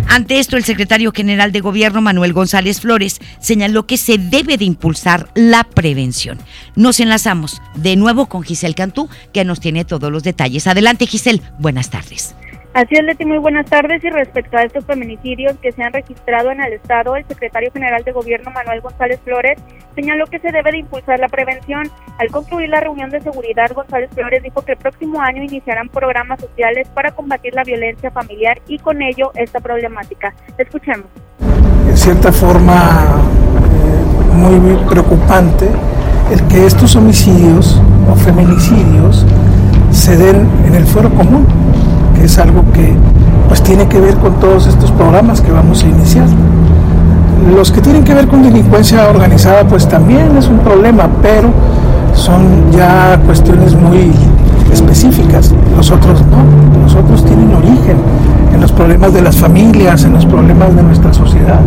[0.07, 4.65] Ante esto, el secretario general de Gobierno, Manuel González Flores, señaló que se debe de
[4.65, 6.37] impulsar la prevención.
[6.75, 10.67] Nos enlazamos de nuevo con Giselle Cantú, que nos tiene todos los detalles.
[10.67, 11.41] Adelante, Giselle.
[11.59, 12.35] Buenas tardes.
[12.73, 14.01] Así es, Leti, muy buenas tardes.
[14.03, 18.03] Y respecto a estos feminicidios que se han registrado en el Estado, el secretario general
[18.05, 19.59] de Gobierno, Manuel González Flores,
[19.93, 21.89] señaló que se debe de impulsar la prevención.
[22.17, 26.39] Al concluir la reunión de seguridad, González Flores dijo que el próximo año iniciarán programas
[26.39, 30.33] sociales para combatir la violencia familiar y con ello esta problemática.
[30.57, 31.07] Escuchemos.
[31.89, 33.21] En cierta forma,
[33.65, 35.67] eh, muy preocupante
[36.31, 39.25] el que estos homicidios o feminicidios
[39.91, 41.45] se den en el fuero común
[42.23, 42.93] es algo que
[43.47, 46.27] pues tiene que ver con todos estos programas que vamos a iniciar.
[47.55, 51.49] Los que tienen que ver con delincuencia organizada pues también es un problema, pero
[52.13, 54.11] son ya cuestiones muy
[54.71, 55.53] específicas.
[55.75, 57.97] Los otros no, los otros tienen origen
[58.53, 61.59] en los problemas de las familias, en los problemas de nuestra sociedad.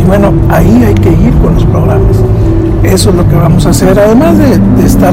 [0.00, 2.16] Y bueno, ahí hay que ir con los programas.
[2.82, 5.12] Eso es lo que vamos a hacer, además de, estar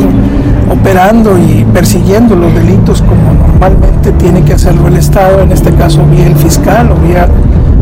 [0.70, 6.04] operando y persiguiendo los delitos como normalmente tiene que hacerlo el Estado, en este caso
[6.06, 7.28] vía el fiscal o vía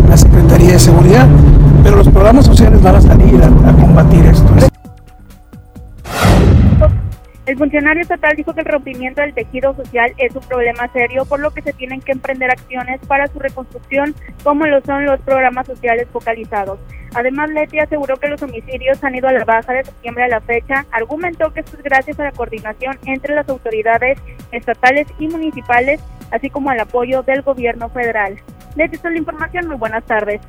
[0.10, 1.28] la Secretaría de Seguridad,
[1.84, 4.72] pero los programas sociales van a salir a combatir esto.
[7.45, 11.41] El funcionario estatal dijo que el rompimiento del tejido social es un problema serio, por
[11.41, 15.67] lo que se tienen que emprender acciones para su reconstrucción, como lo son los programas
[15.67, 16.79] sociales focalizados.
[17.15, 20.41] Además, Leti aseguró que los homicidios han ido a la baja de septiembre a la
[20.41, 20.86] fecha.
[20.91, 24.17] Argumentó que esto es gracias a la coordinación entre las autoridades
[24.51, 26.01] estatales y municipales,
[26.32, 28.39] así como al apoyo del gobierno federal.
[28.77, 29.67] Leti, esta es la información.
[29.67, 30.39] Muy buenas tardes.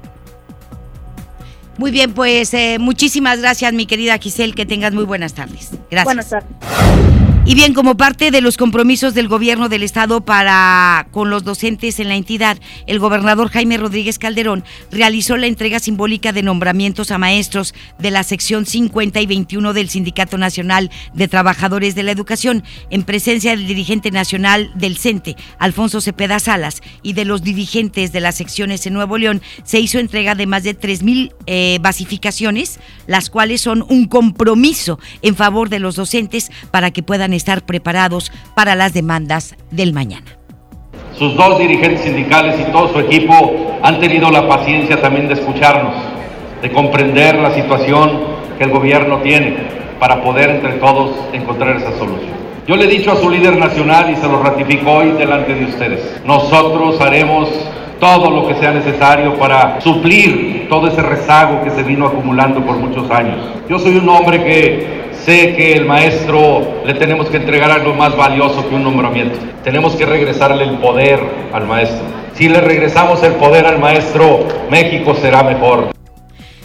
[1.77, 4.55] Muy bien, pues eh, muchísimas gracias, mi querida Giselle.
[4.55, 5.71] Que tengas muy buenas tardes.
[5.91, 6.05] Gracias.
[6.05, 7.24] Buenas tardes.
[7.47, 12.01] Y bien, como parte de los compromisos del gobierno del estado para con los docentes
[12.01, 17.19] en la entidad, el gobernador Jaime Rodríguez Calderón realizó la entrega simbólica de nombramientos a
[17.19, 22.65] maestros de la sección 50 y 21 del Sindicato Nacional de Trabajadores de la Educación,
[22.89, 28.21] en presencia del dirigente nacional del CENTE, Alfonso Cepeda Salas, y de los dirigentes de
[28.21, 33.29] las secciones en Nuevo León, se hizo entrega de más de 3.000 eh, basificaciones, las
[33.29, 38.75] cuales son un compromiso en favor de los docentes para que puedan estar preparados para
[38.75, 40.39] las demandas del mañana.
[41.19, 45.95] Sus dos dirigentes sindicales y todo su equipo han tenido la paciencia también de escucharnos,
[46.61, 49.57] de comprender la situación que el gobierno tiene
[50.01, 52.35] para poder entre todos encontrar esa solución.
[52.67, 55.67] Yo le he dicho a su líder nacional y se lo ratifico hoy delante de
[55.67, 57.49] ustedes, nosotros haremos
[58.01, 62.77] todo lo que sea necesario para suplir todo ese rezago que se vino acumulando por
[62.77, 63.37] muchos años.
[63.69, 68.15] Yo soy un hombre que Sé que el maestro le tenemos que entregar algo más
[68.15, 69.39] valioso que un nombramiento.
[69.65, 71.19] Tenemos que regresarle el poder
[71.51, 72.05] al maestro.
[72.35, 75.95] Si le regresamos el poder al maestro, México será mejor.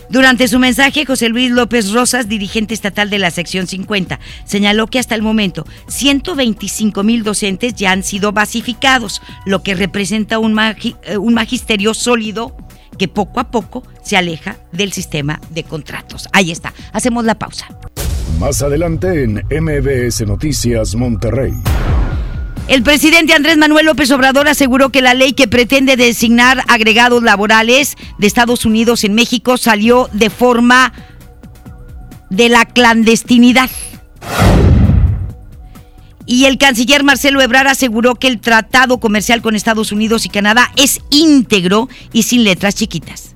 [0.10, 5.00] Durante su mensaje, José Luis López Rosas, dirigente estatal de la sección 50, señaló que
[5.00, 11.34] hasta el momento 125 mil docentes ya han sido basificados, lo que representa magi un
[11.34, 12.58] magisterio sólido
[12.98, 16.28] que poco a poco se aleja del sistema de contratos.
[16.34, 17.68] Ahí está, hacemos la pausa.
[18.38, 21.54] Más adelante en MBS Noticias Monterrey.
[22.68, 27.96] El presidente Andrés Manuel López Obrador aseguró que la ley que pretende designar agregados laborales
[28.20, 30.94] de Estados Unidos en México salió de forma
[32.30, 33.72] de la clandestinidad.
[36.28, 40.72] Y el canciller Marcelo Ebrard aseguró que el tratado comercial con Estados Unidos y Canadá
[40.76, 43.36] es íntegro y sin letras chiquitas.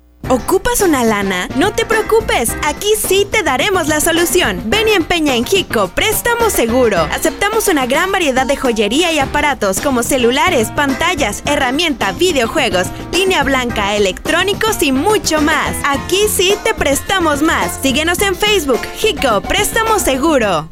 [0.29, 1.49] ¿Ocupas una lana?
[1.57, 4.61] No te preocupes, aquí sí te daremos la solución.
[4.65, 6.99] Ven y empeña en Hico Préstamo Seguro.
[7.11, 13.95] Aceptamos una gran variedad de joyería y aparatos como celulares, pantallas, herramienta, videojuegos, línea blanca,
[13.95, 15.75] electrónicos y mucho más.
[15.85, 17.79] Aquí sí te prestamos más.
[17.81, 20.69] Síguenos en Facebook, Hico Préstamo Seguro.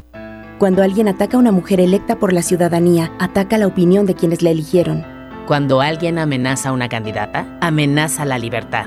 [0.58, 4.42] Cuando alguien ataca a una mujer electa por la ciudadanía, ataca la opinión de quienes
[4.42, 5.06] la eligieron.
[5.46, 8.86] Cuando alguien amenaza a una candidata, amenaza la libertad.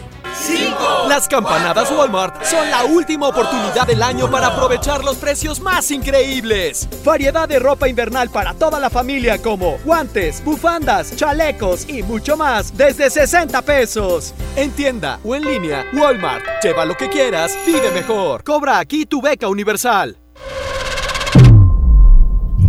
[1.07, 6.87] Las campanadas Walmart son la última oportunidad del año para aprovechar los precios más increíbles.
[7.03, 12.75] Variedad de ropa invernal para toda la familia como guantes, bufandas, chalecos y mucho más
[12.77, 14.33] desde 60 pesos.
[14.55, 16.43] En tienda o en línea, Walmart.
[16.63, 18.43] Lleva lo que quieras, vive mejor.
[18.43, 20.17] Cobra aquí tu beca universal.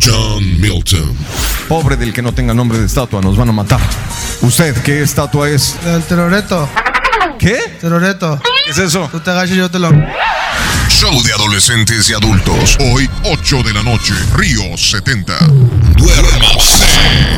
[0.04, 1.16] John Milton.
[1.68, 3.80] Pobre del que no tenga nombre de estatua, nos van a matar.
[4.42, 5.78] ¿Usted qué estatua es?
[5.86, 6.68] El teroreto.
[7.42, 7.58] ¿Qué?
[7.80, 8.40] Teroreto.
[8.64, 9.08] ¿Qué es eso?
[9.10, 9.90] Tú te agachas y yo te lo.
[10.88, 12.78] Show de adolescentes y adultos.
[12.78, 14.14] Hoy, 8 de la noche.
[14.36, 15.38] Río 70.
[15.96, 16.84] Duérmase.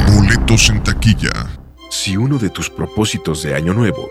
[0.09, 1.47] Boletos en taquilla.
[1.91, 4.11] Si uno de tus propósitos de Año Nuevo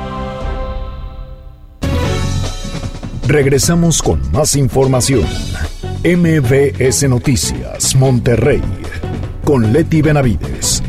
[3.31, 5.25] Regresamos con más información.
[6.03, 8.61] MBS Noticias, Monterrey,
[9.45, 10.83] con Leti Benavides.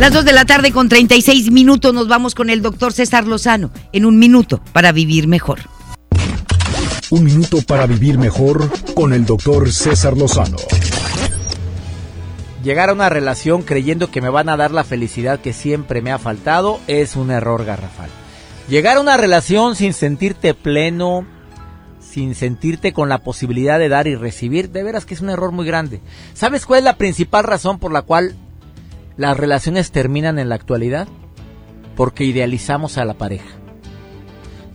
[0.00, 3.70] Las 2 de la tarde con 36 minutos nos vamos con el doctor César Lozano
[3.92, 5.60] en un minuto para vivir mejor.
[7.10, 10.56] Un minuto para vivir mejor con el doctor César Lozano.
[12.64, 16.10] Llegar a una relación creyendo que me van a dar la felicidad que siempre me
[16.10, 18.10] ha faltado es un error garrafal.
[18.68, 21.26] Llegar a una relación sin sentirte pleno,
[22.00, 25.52] sin sentirte con la posibilidad de dar y recibir, de veras que es un error
[25.52, 26.02] muy grande.
[26.34, 28.36] ¿Sabes cuál es la principal razón por la cual
[29.16, 31.08] las relaciones terminan en la actualidad?
[31.96, 33.48] Porque idealizamos a la pareja.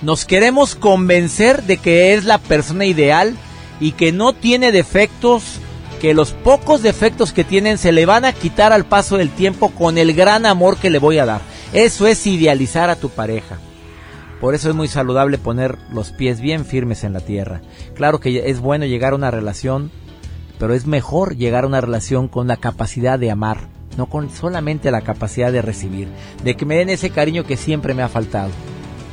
[0.01, 3.35] Nos queremos convencer de que es la persona ideal
[3.79, 5.59] y que no tiene defectos,
[6.01, 9.69] que los pocos defectos que tienen se le van a quitar al paso del tiempo
[9.69, 11.41] con el gran amor que le voy a dar.
[11.73, 13.59] Eso es idealizar a tu pareja.
[14.43, 17.61] Por eso es muy saludable poner los pies bien firmes en la tierra.
[17.95, 19.89] Claro que es bueno llegar a una relación,
[20.59, 24.91] pero es mejor llegar a una relación con la capacidad de amar, no con solamente
[24.91, 26.09] la capacidad de recibir,
[26.43, 28.51] de que me den ese cariño que siempre me ha faltado.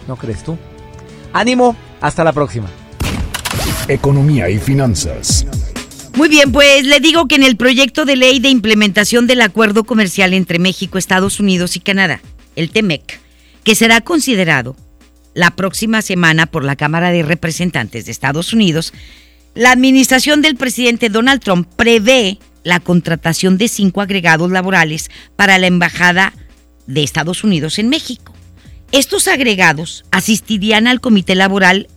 [0.08, 0.58] ¿No crees tú?
[1.32, 2.68] Ánimo, hasta la próxima.
[3.86, 5.46] Economía y finanzas.
[6.16, 9.84] Muy bien, pues le digo que en el proyecto de ley de implementación del acuerdo
[9.84, 12.20] comercial entre México, Estados Unidos y Canadá,
[12.56, 13.20] el TEMEC,
[13.62, 14.74] que será considerado
[15.40, 18.92] la próxima semana por la Cámara de Representantes de Estados Unidos,
[19.54, 25.66] la administración del presidente Donald Trump prevé la contratación de cinco agregados laborales para la
[25.66, 26.34] Embajada
[26.86, 28.34] de Estados Unidos en México.
[28.92, 31.88] Estos agregados asistirían al Comité Laboral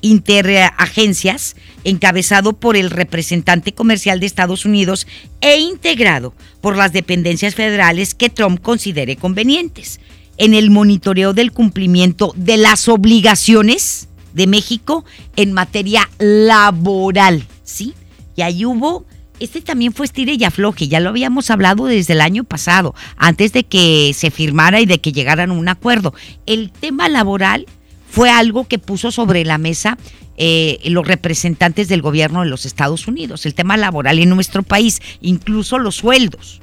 [0.00, 1.54] Interagencias,
[1.84, 5.06] encabezado por el representante comercial de Estados Unidos
[5.40, 10.00] e integrado por las dependencias federales que Trump considere convenientes,
[10.36, 15.04] en el monitoreo del cumplimiento de las obligaciones de México
[15.36, 17.94] en materia laboral, ¿sí?
[18.36, 19.06] Y ahí hubo
[19.40, 23.52] este también fue estire y afloje, ya lo habíamos hablado desde el año pasado, antes
[23.52, 26.14] de que se firmara y de que llegaran a un acuerdo.
[26.46, 27.66] El tema laboral
[28.08, 29.98] fue algo que puso sobre la mesa
[30.36, 35.00] eh, los representantes del gobierno de los Estados Unidos, el tema laboral en nuestro país,
[35.20, 36.60] incluso los sueldos.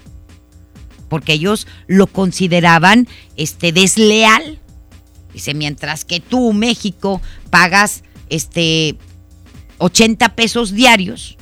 [1.11, 3.05] Porque ellos lo consideraban
[3.35, 4.59] este desleal.
[5.33, 8.95] Dice, mientras que tú, México, pagas este
[9.79, 11.37] 80 pesos diarios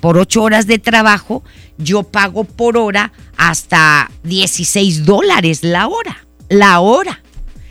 [0.00, 1.44] por 8 horas de trabajo,
[1.78, 6.26] yo pago por hora hasta 16 dólares la hora.
[6.48, 7.22] La hora.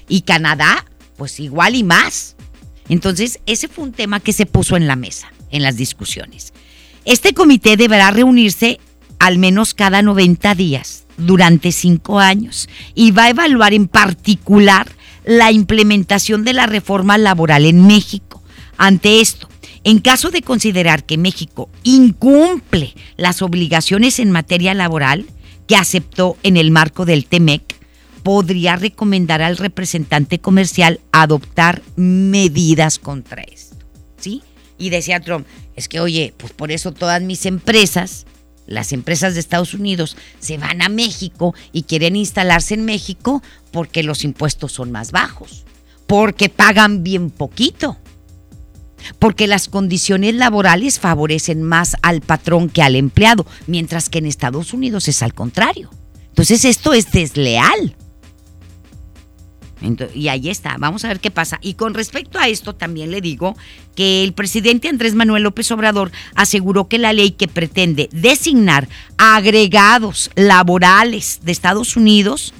[0.07, 0.85] Y Canadá,
[1.17, 2.37] pues igual y más.
[2.87, 6.53] Entonces, ese fue un tema que se puso en la mesa, en las discusiones.
[7.03, 8.79] Este comité deberá reunirse
[9.23, 14.91] al menos cada 90 días durante cinco años y va a evaluar en particular
[15.23, 18.43] la implementación de la reforma laboral en México.
[18.75, 19.47] Ante esto,
[19.85, 25.25] en caso de considerar que México incumple las obligaciones en materia laboral
[25.67, 27.63] que aceptó en el marco del TEMEC,
[28.23, 33.77] podría recomendar al representante comercial adoptar medidas contra esto.
[34.17, 34.41] ¿Sí?
[34.77, 35.47] Y decía Trump,
[35.77, 38.25] es que oye, pues por eso todas mis empresas,
[38.67, 43.41] las empresas de Estados Unidos, se van a México y quieren instalarse en México
[43.71, 45.65] porque los impuestos son más bajos,
[46.07, 47.97] porque pagan bien poquito
[49.19, 54.73] porque las condiciones laborales favorecen más al patrón que al empleado, mientras que en Estados
[54.73, 55.89] Unidos es al contrario.
[56.29, 57.95] Entonces esto es desleal.
[60.13, 61.59] Y ahí está, vamos a ver qué pasa.
[61.61, 63.55] Y con respecto a esto también le digo
[63.95, 70.31] que el presidente Andrés Manuel López Obrador aseguró que la ley que pretende designar agregados
[70.35, 72.53] laborales de Estados Unidos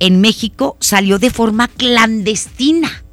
[0.00, 3.04] en México salió de forma clandestina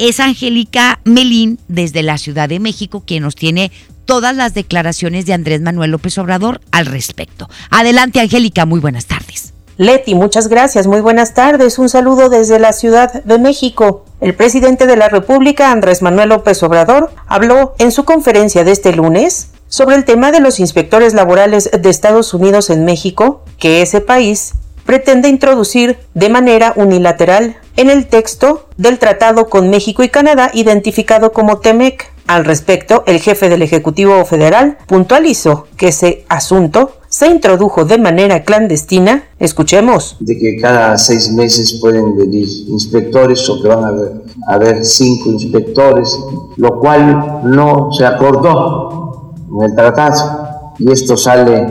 [0.00, 3.70] es Angélica Melín desde la Ciudad de México quien nos tiene
[4.06, 7.48] todas las declaraciones de Andrés Manuel López Obrador al respecto.
[7.70, 9.49] Adelante Angélica, muy buenas tardes.
[9.80, 11.78] Leti, muchas gracias, muy buenas tardes.
[11.78, 14.04] Un saludo desde la Ciudad de México.
[14.20, 18.92] El presidente de la República, Andrés Manuel López Obrador, habló en su conferencia de este
[18.92, 24.02] lunes sobre el tema de los inspectores laborales de Estados Unidos en México, que ese
[24.02, 24.52] país
[24.84, 31.32] pretende introducir de manera unilateral en el texto del tratado con México y Canadá identificado
[31.32, 32.09] como TEMEC.
[32.30, 38.44] Al respecto, el jefe del Ejecutivo Federal puntualizó que ese asunto se introdujo de manera
[38.44, 39.24] clandestina.
[39.40, 40.16] Escuchemos.
[40.20, 46.16] De que cada seis meses pueden venir inspectores o que van a haber, cinco inspectores,
[46.56, 50.70] lo cual no se acordó en el tratado.
[50.78, 51.66] Y esto sale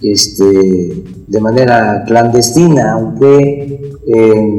[0.00, 0.44] este,
[1.26, 4.50] de manera clandestina, aunque eh,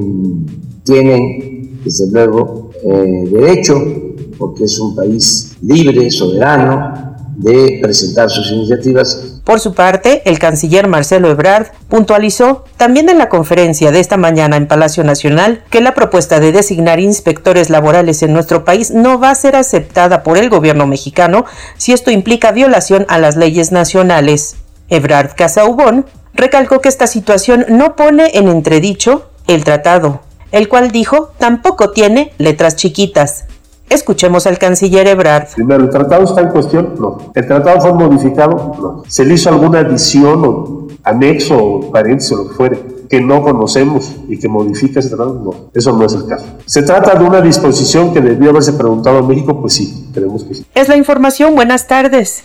[0.83, 4.04] tienen, desde luego, eh, derecho,
[4.37, 9.41] porque es un país libre, soberano, de presentar sus iniciativas.
[9.43, 14.57] Por su parte, el canciller Marcelo Ebrard puntualizó también en la conferencia de esta mañana
[14.57, 19.29] en Palacio Nacional que la propuesta de designar inspectores laborales en nuestro país no va
[19.29, 21.45] a ser aceptada por el gobierno mexicano
[21.77, 24.55] si esto implica violación a las leyes nacionales.
[24.89, 30.21] Ebrard Casaubon recalcó que esta situación no pone en entredicho el tratado,
[30.51, 33.45] el cual dijo tampoco tiene letras chiquitas.
[33.89, 35.49] Escuchemos al canciller Ebrard.
[35.55, 36.95] Primero, ¿el tratado está en cuestión?
[36.99, 37.31] No.
[37.33, 38.75] ¿El tratado fue modificado?
[38.79, 39.03] No.
[39.07, 43.43] ¿Se le hizo alguna adición o anexo o paréntesis o lo que fuere que no
[43.43, 45.41] conocemos y que modifica ese tratado?
[45.43, 45.69] No.
[45.73, 46.45] Eso no es el caso.
[46.65, 49.61] ¿Se trata de una disposición que debió haberse preguntado a México?
[49.61, 50.65] Pues sí, creemos que sí.
[50.73, 51.53] Es la información.
[51.55, 52.43] Buenas tardes.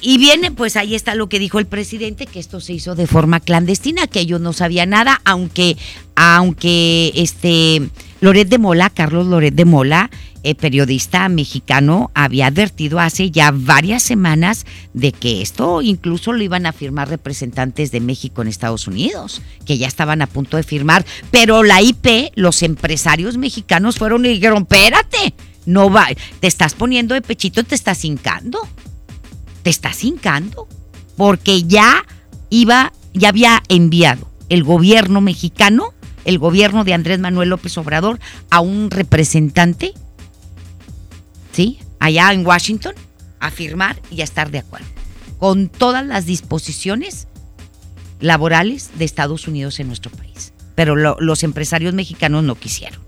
[0.00, 3.06] Y viene, pues ahí está lo que dijo el presidente, que esto se hizo de
[3.06, 5.76] forma clandestina, que ellos no sabían nada, aunque,
[6.14, 7.90] aunque este
[8.20, 10.10] Loret de Mola, Carlos Loret de Mola,
[10.42, 16.66] eh, periodista mexicano, había advertido hace ya varias semanas de que esto incluso lo iban
[16.66, 21.04] a firmar representantes de México en Estados Unidos, que ya estaban a punto de firmar,
[21.30, 25.34] pero la IP, los empresarios mexicanos fueron y dijeron, espérate,
[25.66, 26.08] no va,
[26.40, 28.60] te estás poniendo de pechito, te estás hincando
[29.62, 30.68] te estás hincando,
[31.16, 32.04] porque ya
[32.48, 35.92] iba, ya había enviado el gobierno mexicano,
[36.24, 38.18] el gobierno de Andrés Manuel López Obrador,
[38.50, 39.94] a un representante,
[41.52, 41.78] ¿sí?
[41.98, 42.94] Allá en Washington,
[43.40, 44.86] a firmar y a estar de acuerdo
[45.40, 47.26] con todas las disposiciones
[48.20, 50.52] laborales de Estados Unidos en nuestro país.
[50.74, 53.00] Pero los empresarios mexicanos no quisieron.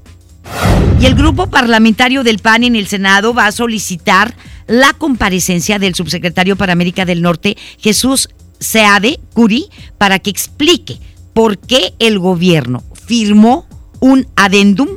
[0.99, 4.35] Y el grupo parlamentario del PAN en el Senado va a solicitar
[4.67, 10.99] la comparecencia del subsecretario para América del Norte, Jesús Seade Curi, para que explique
[11.35, 12.83] por qué el gobierno
[13.13, 13.67] firmó
[14.01, 14.89] un adendum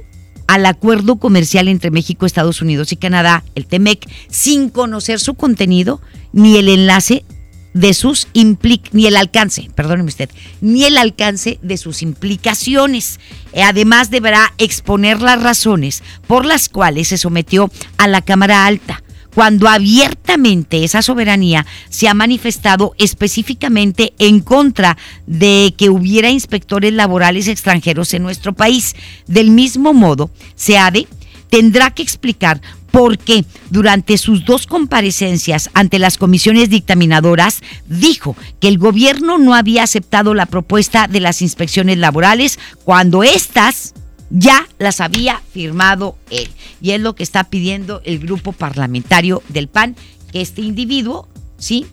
[0.47, 5.99] al acuerdo comercial entre México, Estados Unidos y Canadá, el TEMEC, sin conocer su contenido
[6.31, 7.25] ni el enlace
[7.73, 10.29] de sus implic ni el alcance, perdóneme usted,
[10.61, 13.19] ni el alcance de sus implicaciones.
[13.53, 19.03] Además deberá exponer las razones por las cuales se sometió a la Cámara Alta
[19.35, 27.49] cuando abiertamente esa soberanía se ha manifestado específicamente en contra de que hubiera inspectores laborales
[27.49, 28.95] extranjeros en nuestro país.
[29.27, 31.07] Del mismo modo, SEADE
[31.49, 32.61] tendrá que explicar
[32.91, 39.53] por qué durante sus dos comparecencias ante las comisiones dictaminadoras dijo que el gobierno no
[39.53, 43.93] había aceptado la propuesta de las inspecciones laborales cuando éstas
[44.29, 46.49] ya las había firmado él.
[46.81, 49.95] Y es lo que está pidiendo el grupo parlamentario del PAN,
[50.31, 51.85] que este individuo, ¿sí?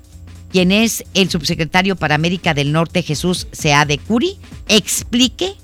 [0.51, 4.37] Quien es el subsecretario para América del Norte, Jesús de Curi,
[4.69, 5.55] explique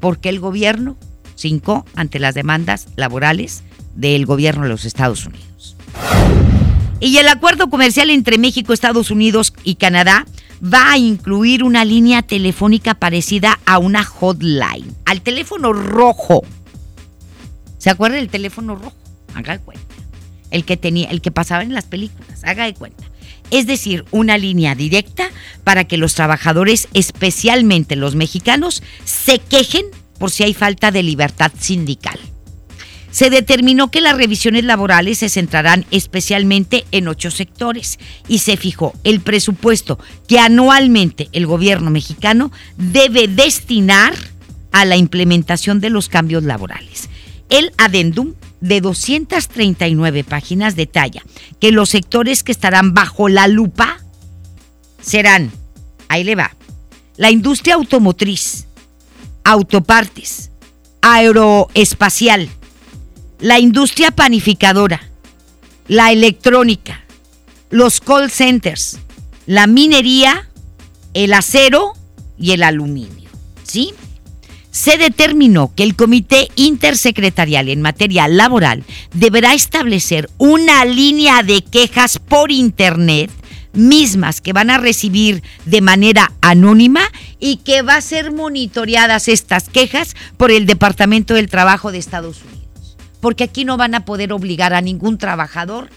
[0.00, 0.96] por qué el gobierno
[1.34, 3.62] cinco ante las demandas laborales
[3.94, 5.76] del gobierno de los Estados Unidos.
[7.00, 10.26] Y el acuerdo comercial entre México, Estados Unidos y Canadá
[10.62, 16.42] va a incluir una línea telefónica parecida a una hotline, al teléfono rojo.
[17.78, 18.96] ¿Se acuerda del teléfono rojo?
[19.34, 19.94] Haga de cuenta.
[20.50, 23.04] El que tenía, el que pasaba en las películas, haga de cuenta.
[23.50, 25.30] Es decir, una línea directa
[25.64, 29.86] para que los trabajadores, especialmente los mexicanos, se quejen
[30.18, 32.18] por si hay falta de libertad sindical
[33.18, 37.98] se determinó que las revisiones laborales se centrarán especialmente en ocho sectores
[38.28, 39.98] y se fijó el presupuesto
[40.28, 44.14] que anualmente el gobierno mexicano debe destinar
[44.70, 47.08] a la implementación de los cambios laborales.
[47.50, 51.24] El adendum de 239 páginas detalla
[51.58, 53.98] que los sectores que estarán bajo la lupa
[55.02, 55.50] serán,
[56.06, 56.54] ahí le va,
[57.16, 58.68] la industria automotriz,
[59.42, 60.52] autopartes,
[61.02, 62.48] aeroespacial,
[63.40, 65.00] la industria panificadora,
[65.86, 67.04] la electrónica,
[67.70, 68.98] los call centers,
[69.46, 70.48] la minería,
[71.14, 71.92] el acero
[72.38, 73.30] y el aluminio.
[73.62, 73.92] ¿Sí?
[74.70, 82.18] Se determinó que el Comité Intersecretarial en materia laboral deberá establecer una línea de quejas
[82.18, 83.30] por Internet
[83.72, 87.02] mismas que van a recibir de manera anónima
[87.38, 92.42] y que va a ser monitoreadas estas quejas por el Departamento del Trabajo de Estados
[92.42, 92.57] Unidos
[93.20, 95.90] porque aquí no van a poder obligar a ningún trabajador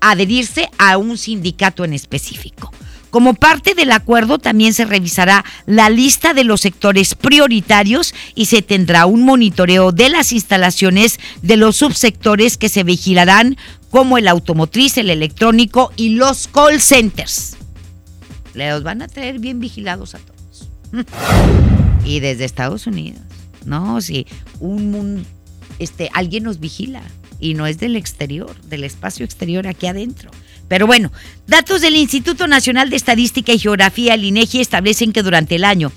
[0.00, 2.72] a adherirse a un sindicato en específico.
[3.10, 8.60] Como parte del acuerdo también se revisará la lista de los sectores prioritarios y se
[8.60, 13.56] tendrá un monitoreo de las instalaciones de los subsectores que se vigilarán
[13.90, 17.56] como el automotriz, el electrónico y los call centers.
[18.52, 20.68] Los van a traer bien vigilados a todos.
[22.04, 23.22] y desde Estados Unidos.
[23.64, 24.26] No, si
[24.60, 25.26] un,
[25.78, 27.02] este, alguien nos vigila
[27.38, 30.30] y no es del exterior, del espacio exterior aquí adentro.
[30.68, 31.12] Pero bueno,
[31.46, 35.92] datos del Instituto Nacional de Estadística y Geografía, el INEGI, establecen que durante el año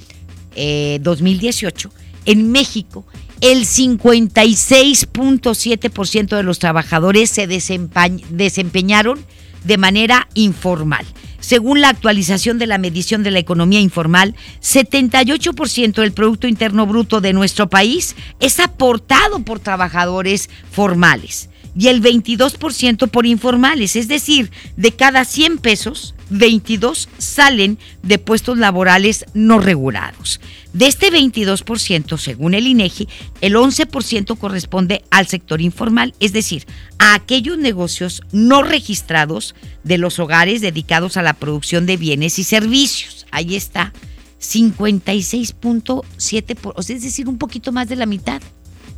[0.55, 1.91] 2018, eh,
[2.25, 3.05] en México,
[3.41, 9.25] el 56.7% de los trabajadores se desempeñaron
[9.63, 11.05] de manera informal.
[11.39, 17.21] Según la actualización de la medición de la economía informal, 78% del Producto Interno Bruto
[17.21, 24.51] de nuestro país es aportado por trabajadores formales y el 22% por informales, es decir,
[24.75, 30.39] de cada 100 pesos, 22 salen de puestos laborales no regulados.
[30.73, 33.07] De este 22%, según el INEGI,
[33.41, 36.67] el 11% corresponde al sector informal, es decir,
[36.99, 42.43] a aquellos negocios no registrados de los hogares dedicados a la producción de bienes y
[42.43, 43.25] servicios.
[43.31, 43.93] Ahí está,
[44.39, 48.41] 56.7%, es decir, un poquito más de la mitad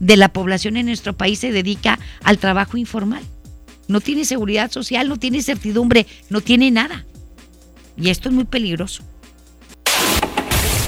[0.01, 3.23] de la población en nuestro país se dedica al trabajo informal.
[3.87, 7.05] No tiene seguridad social, no tiene certidumbre, no tiene nada.
[7.97, 9.03] Y esto es muy peligroso.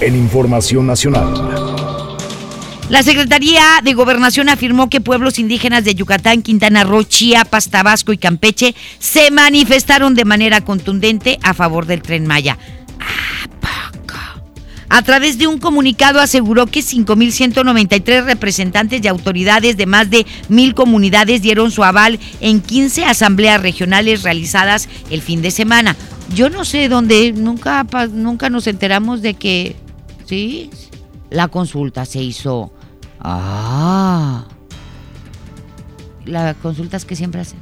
[0.02, 2.14] En Información Nacional.
[2.90, 8.18] La Secretaría de Gobernación afirmó que pueblos indígenas de Yucatán, Quintana Roo, Chiapas, Tabasco y
[8.18, 12.58] Campeche se manifestaron de manera contundente a favor del tren Maya.
[14.90, 20.76] A través de un comunicado aseguró que 5.193 representantes de autoridades de más de mil
[20.76, 25.96] comunidades dieron su aval en 15 asambleas regionales realizadas el fin de semana.
[26.34, 29.76] Yo no sé dónde, nunca, nunca nos enteramos de que,
[30.26, 30.70] sí,
[31.30, 32.72] la consulta se hizo.
[33.20, 34.46] Ah,
[36.26, 37.60] las consultas que siempre hacen,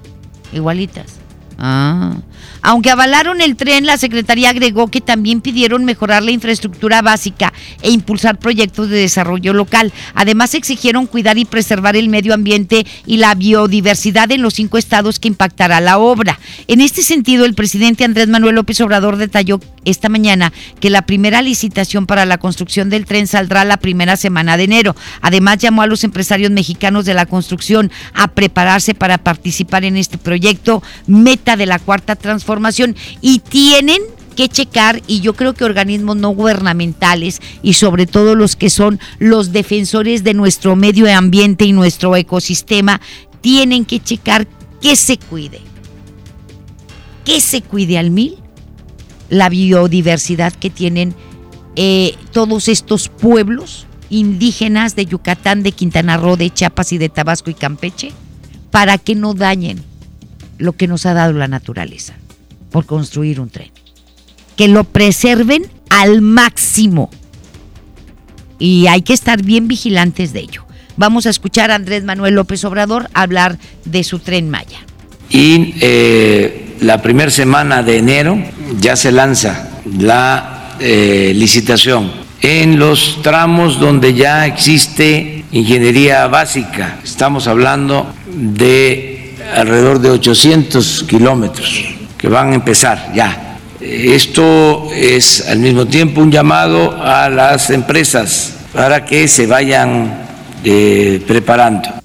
[0.53, 1.20] igualitas.
[1.64, 2.16] Ah.
[2.64, 7.53] Aunque avalaron el tren, la Secretaría agregó que también pidieron mejorar la infraestructura básica
[7.84, 9.93] e impulsar proyectos de desarrollo local.
[10.16, 15.20] Además, exigieron cuidar y preservar el medio ambiente y la biodiversidad en los cinco estados
[15.20, 16.39] que impactará la obra.
[16.68, 21.41] En este sentido, el presidente Andrés Manuel López Obrador detalló esta mañana que la primera
[21.41, 24.95] licitación para la construcción del tren saldrá la primera semana de enero.
[25.21, 30.17] Además, llamó a los empresarios mexicanos de la construcción a prepararse para participar en este
[30.17, 34.01] proyecto, meta de la cuarta transformación, y tienen
[34.36, 38.97] que checar y yo creo que organismos no gubernamentales y sobre todo los que son
[39.19, 43.01] los defensores de nuestro medio ambiente y nuestro ecosistema
[43.41, 44.47] tienen que checar
[44.82, 45.59] que se cuide.
[47.25, 48.40] Que se cuide al mil
[49.32, 51.15] la biodiversidad que tienen
[51.77, 57.49] eh, todos estos pueblos indígenas de Yucatán, de Quintana Roo, de Chiapas y de Tabasco
[57.49, 58.11] y Campeche,
[58.71, 59.82] para que no dañen
[60.57, 62.13] lo que nos ha dado la naturaleza
[62.71, 63.71] por construir un tren.
[64.57, 67.09] Que lo preserven al máximo.
[68.59, 70.65] Y hay que estar bien vigilantes de ello.
[70.97, 74.79] Vamos a escuchar a Andrés Manuel López Obrador hablar de su tren Maya.
[75.29, 76.30] Y eh,
[76.82, 78.41] la primera semana de enero
[78.79, 79.69] ya se lanza
[79.99, 82.11] la eh, licitación
[82.41, 86.97] en los tramos donde ya existe ingeniería básica.
[87.03, 91.86] Estamos hablando de alrededor de 800 kilómetros
[92.17, 93.59] que van a empezar ya.
[93.79, 100.25] Esto es al mismo tiempo un llamado a las empresas para que se vayan
[100.63, 102.01] eh, preparando.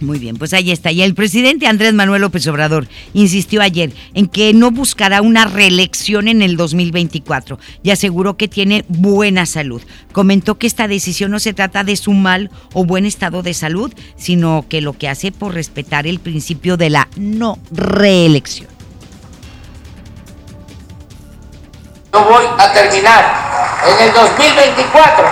[0.00, 0.92] Muy bien, pues ahí está.
[0.92, 6.28] Y el presidente Andrés Manuel López Obrador insistió ayer en que no buscará una reelección
[6.28, 9.82] en el 2024 y aseguró que tiene buena salud.
[10.12, 13.92] Comentó que esta decisión no se trata de su mal o buen estado de salud,
[14.16, 18.68] sino que lo que hace por respetar el principio de la no reelección.
[22.12, 23.34] Yo voy a terminar
[23.84, 25.24] en el 2024.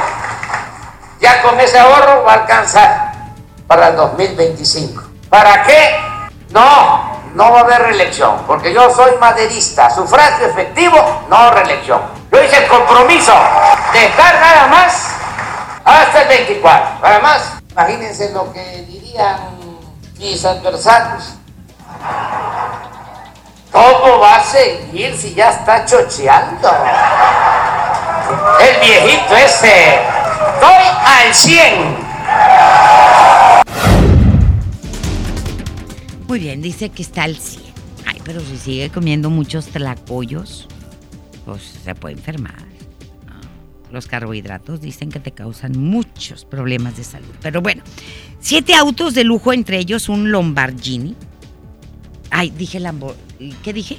[1.20, 3.05] Ya con ese ahorro va a alcanzar
[3.66, 5.02] para el 2025.
[5.28, 5.96] ¿Para qué?
[6.50, 10.96] No, no va a haber reelección, porque yo soy maderista, sufragio efectivo,
[11.28, 12.00] no reelección.
[12.30, 13.32] Yo hice el compromiso
[13.92, 15.08] de estar nada más
[15.84, 17.00] hasta el 24.
[17.02, 19.56] Nada más, imagínense lo que dirían
[20.18, 21.34] mis adversarios.
[23.72, 26.70] ¿Cómo va a seguir si ya está chocheando?
[28.60, 30.00] El viejito ese.
[30.54, 32.06] Estoy al 100.
[36.28, 37.62] Muy bien, dice que está al 100.
[38.04, 40.66] Ay, pero si sigue comiendo muchos tlacoyos,
[41.44, 42.66] pues se puede enfermar.
[43.92, 47.32] Los carbohidratos dicen que te causan muchos problemas de salud.
[47.40, 47.84] Pero bueno,
[48.40, 51.14] siete autos de lujo, entre ellos un Lamborghini.
[52.30, 53.54] Ay, dije Lamborghini.
[53.62, 53.98] ¿Qué dije?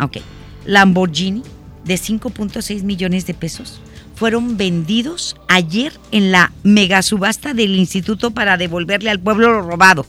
[0.00, 0.18] Ok.
[0.64, 1.42] Lamborghini
[1.84, 3.80] de 5.6 millones de pesos
[4.14, 10.06] fueron vendidos ayer en la mega subasta del instituto para devolverle al pueblo lo robado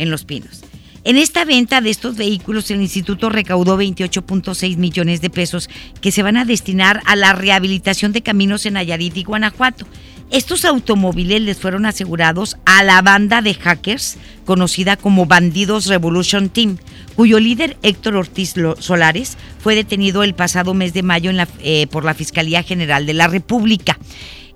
[0.00, 0.62] en Los Pinos.
[1.02, 5.70] En esta venta de estos vehículos, el instituto recaudó 28.6 millones de pesos
[6.02, 9.86] que se van a destinar a la rehabilitación de caminos en Nayarit y Guanajuato.
[10.30, 16.76] Estos automóviles les fueron asegurados a la banda de hackers conocida como Bandidos Revolution Team,
[17.16, 22.14] cuyo líder Héctor Ortiz Solares fue detenido el pasado mes de mayo eh, por la
[22.14, 23.98] Fiscalía General de la República.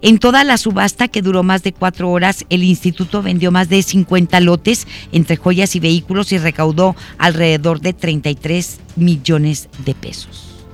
[0.05, 3.83] En toda la subasta, que duró más de cuatro horas, el instituto vendió más de
[3.83, 10.67] 50 lotes entre joyas y vehículos y recaudó alrededor de 33 millones de pesos.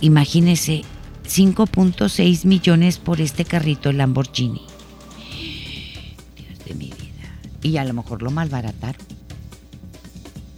[0.00, 0.82] Imagínese
[1.28, 4.62] 5.6 millones por este carrito Lamborghini.
[6.36, 7.30] Dios de mi vida.
[7.62, 9.06] Y a lo mejor lo malbarataron.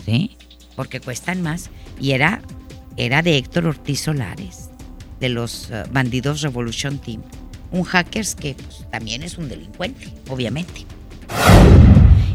[0.07, 0.39] ¿Sí?
[0.75, 1.69] Porque cuestan más.
[2.01, 2.41] Y era,
[2.97, 4.70] era de Héctor Ortiz Solares
[5.21, 7.23] de los uh, bandidos Revolution Team.
[7.71, 10.87] Un hacker que pues, también es un delincuente, obviamente.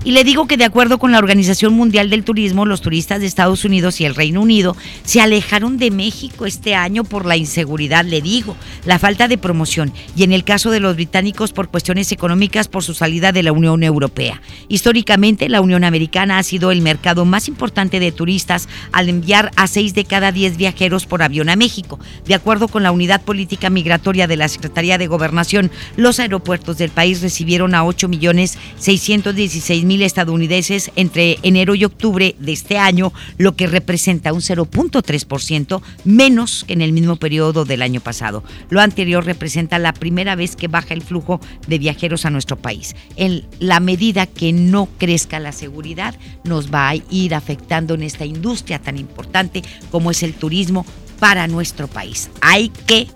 [0.05, 3.25] Y le digo que de acuerdo con la Organización Mundial del Turismo, los turistas de
[3.25, 8.05] Estados Unidos y el Reino Unido se alejaron de México este año por la inseguridad,
[8.05, 12.11] le digo, la falta de promoción y en el caso de los británicos por cuestiones
[12.11, 14.43] económicas por su salida de la Unión Europea.
[14.67, 19.65] Históricamente, la Unión Americana ha sido el mercado más importante de turistas al enviar a
[19.65, 21.99] seis de cada diez viajeros por avión a México.
[22.27, 26.91] De acuerdo con la Unidad Política Migratoria de la Secretaría de Gobernación, los aeropuertos del
[26.91, 33.13] país recibieron a 8 millones 616 mil estadounidenses entre enero y octubre de este año,
[33.37, 38.43] lo que representa un 0.3% menos que en el mismo periodo del año pasado.
[38.69, 42.95] Lo anterior representa la primera vez que baja el flujo de viajeros a nuestro país.
[43.15, 48.25] En la medida que no crezca la seguridad, nos va a ir afectando en esta
[48.25, 50.85] industria tan importante como es el turismo
[51.19, 52.29] para nuestro país.
[52.41, 53.07] Hay que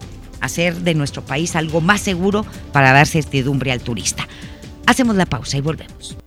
[0.42, 4.28] hacer de nuestro país algo más seguro para dar certidumbre al turista.
[4.86, 6.18] Hacemos la pausa y volvemos.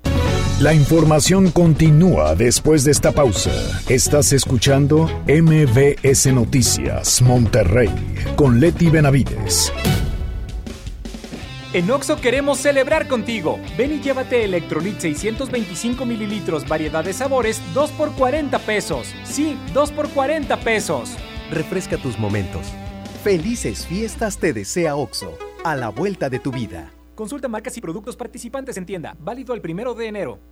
[0.62, 3.50] La información continúa después de esta pausa.
[3.88, 7.90] Estás escuchando MBS Noticias Monterrey
[8.36, 9.72] con Leti Benavides.
[11.72, 13.58] En Oxo queremos celebrar contigo.
[13.76, 19.12] Ven y llévate Electrolit 625 mililitros, variedad de sabores, 2 por 40 pesos.
[19.24, 21.16] Sí, 2 por 40 pesos.
[21.50, 22.68] Refresca tus momentos.
[23.24, 26.92] Felices fiestas te desea Oxo, a la vuelta de tu vida.
[27.16, 29.16] Consulta marcas y productos participantes en tienda.
[29.18, 30.51] Válido el primero de enero.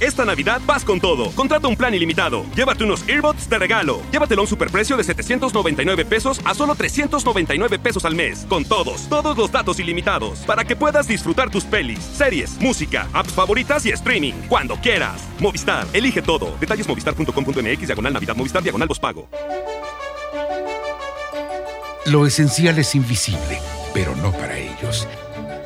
[0.00, 1.30] Esta Navidad vas con todo.
[1.32, 2.44] Contrata un plan ilimitado.
[2.56, 4.00] Llévate unos earbuds de regalo.
[4.10, 8.46] Llévatelo a un superprecio de 799 pesos a solo 399 pesos al mes.
[8.48, 10.40] Con todos, todos los datos ilimitados.
[10.40, 14.34] Para que puedas disfrutar tus pelis, series, música, apps favoritas y streaming.
[14.48, 15.22] Cuando quieras.
[15.38, 16.56] Movistar, elige todo.
[16.58, 19.28] Detalles movistar.com.mx, diagonal Navidad, Movistar, diagonal pago.
[22.06, 23.60] Lo esencial es invisible,
[23.92, 25.06] pero no para ellos.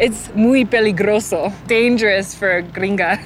[0.00, 1.52] It's muy peligroso.
[1.68, 3.20] Dangerous for gringa.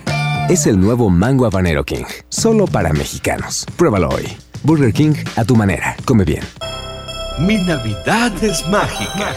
[0.49, 3.65] Es el nuevo Mango Habanero King, solo para mexicanos.
[3.77, 4.25] Pruébalo hoy.
[4.65, 5.95] Burger King a tu manera.
[6.05, 6.43] Come bien.
[7.39, 9.37] Mi Navidad es mágica.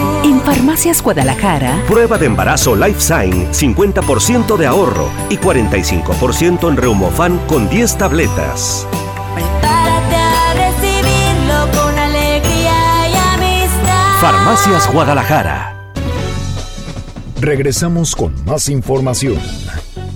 [0.41, 7.69] En Farmacias Guadalajara, Prueba de embarazo LifeSign, 50% de ahorro y 45% en Reumofan con
[7.69, 8.87] 10 tabletas.
[9.35, 14.19] Prepárate a recibirlo con alegría y amistad.
[14.19, 15.91] Farmacias Guadalajara.
[17.39, 19.39] Regresamos con más información.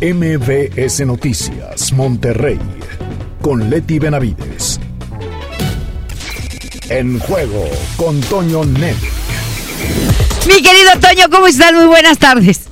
[0.02, 2.60] MBS Noticias Monterrey
[3.44, 4.80] con Leti Benavides.
[6.90, 8.96] En juego con Toño Net.
[10.48, 11.74] Mi querido Toño, ¿cómo estás?
[11.74, 12.70] Muy buenas tardes.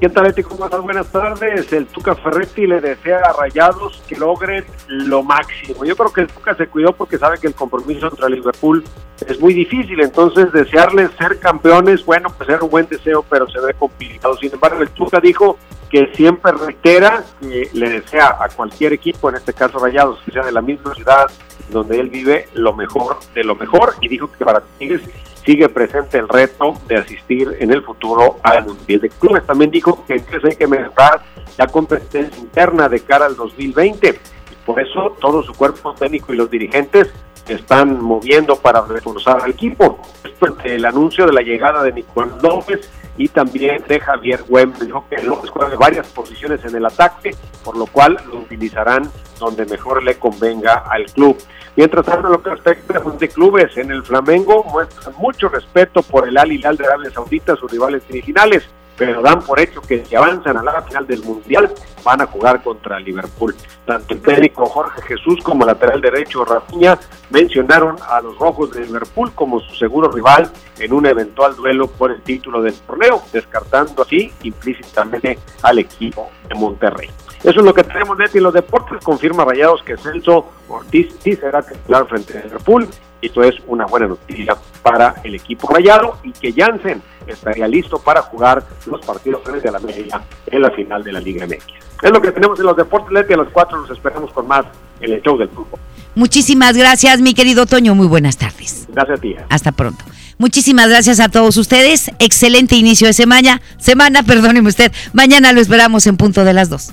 [0.00, 0.42] ¿Qué tal, Leti?
[0.42, 0.80] ¿Cómo estás?
[0.80, 1.72] Buenas tardes.
[1.72, 5.84] El Tuca Ferretti le desea a Rayados que logren lo máximo.
[5.84, 8.82] Yo creo que el Tuca se cuidó porque sabe que el compromiso contra Liverpool
[9.24, 10.00] es muy difícil.
[10.00, 14.36] Entonces, desearles ser campeones, bueno, pues era un buen deseo, pero se ve complicado.
[14.38, 15.56] Sin embargo, el Tuca dijo
[15.92, 20.42] que siempre reitera que le desea a cualquier equipo, en este caso Rayados, que sea
[20.42, 21.30] de la misma ciudad
[21.70, 23.94] donde él vive, lo mejor de lo mejor.
[24.00, 25.02] Y dijo que para Tigres
[25.44, 29.46] sigue presente el reto de asistir en el futuro al Mundial de Clubes.
[29.46, 31.22] También dijo que hay que mejorar
[31.58, 36.36] la competencia interna de cara al 2020 y por eso todo su cuerpo técnico y
[36.36, 37.12] los dirigentes
[37.48, 40.00] están moviendo para reforzar al equipo.
[40.24, 44.80] Esto el anuncio de la llegada de Nicolás López y también de Javier Güemes.
[44.80, 47.34] Dijo que López juega varias posiciones en el ataque,
[47.64, 51.36] por lo cual lo utilizarán donde mejor le convenga al club.
[51.74, 56.28] Mientras tanto, lo que respecta a de clubes, en el Flamengo muestran mucho respeto por
[56.28, 58.64] el Al Hilal de Arabia Saudita, sus rivales originales,
[59.04, 61.72] pero dan por hecho que si avanzan a la final del Mundial
[62.04, 63.52] van a jugar contra Liverpool.
[63.84, 66.96] Tanto el técnico Jorge Jesús como lateral derecho Rafinha
[67.30, 72.12] mencionaron a los rojos de Liverpool como su seguro rival en un eventual duelo por
[72.12, 77.10] el título del torneo, descartando así implícitamente al equipo de Monterrey.
[77.42, 79.02] Eso es lo que tenemos de los deportes.
[79.02, 82.88] Confirma Rayados que Celso Ortiz sí será titular frente a Liverpool.
[83.22, 88.20] Esto es una buena noticia para el equipo rayado y que Jansen estaría listo para
[88.22, 91.64] jugar los partidos frente a la media en la final de la Liga MX.
[92.02, 93.32] Es lo que tenemos en los deportes, Leti.
[93.32, 94.66] A los cuatro nos esperamos con más
[95.00, 95.78] en el show del fútbol.
[96.16, 97.94] Muchísimas gracias, mi querido Toño.
[97.94, 98.86] Muy buenas tardes.
[98.88, 99.36] Gracias a ti.
[99.48, 100.04] Hasta pronto.
[100.36, 102.10] Muchísimas gracias a todos ustedes.
[102.18, 103.62] Excelente inicio de semana.
[103.78, 104.90] Semana, perdóneme usted.
[105.12, 106.92] Mañana lo esperamos en punto de las dos.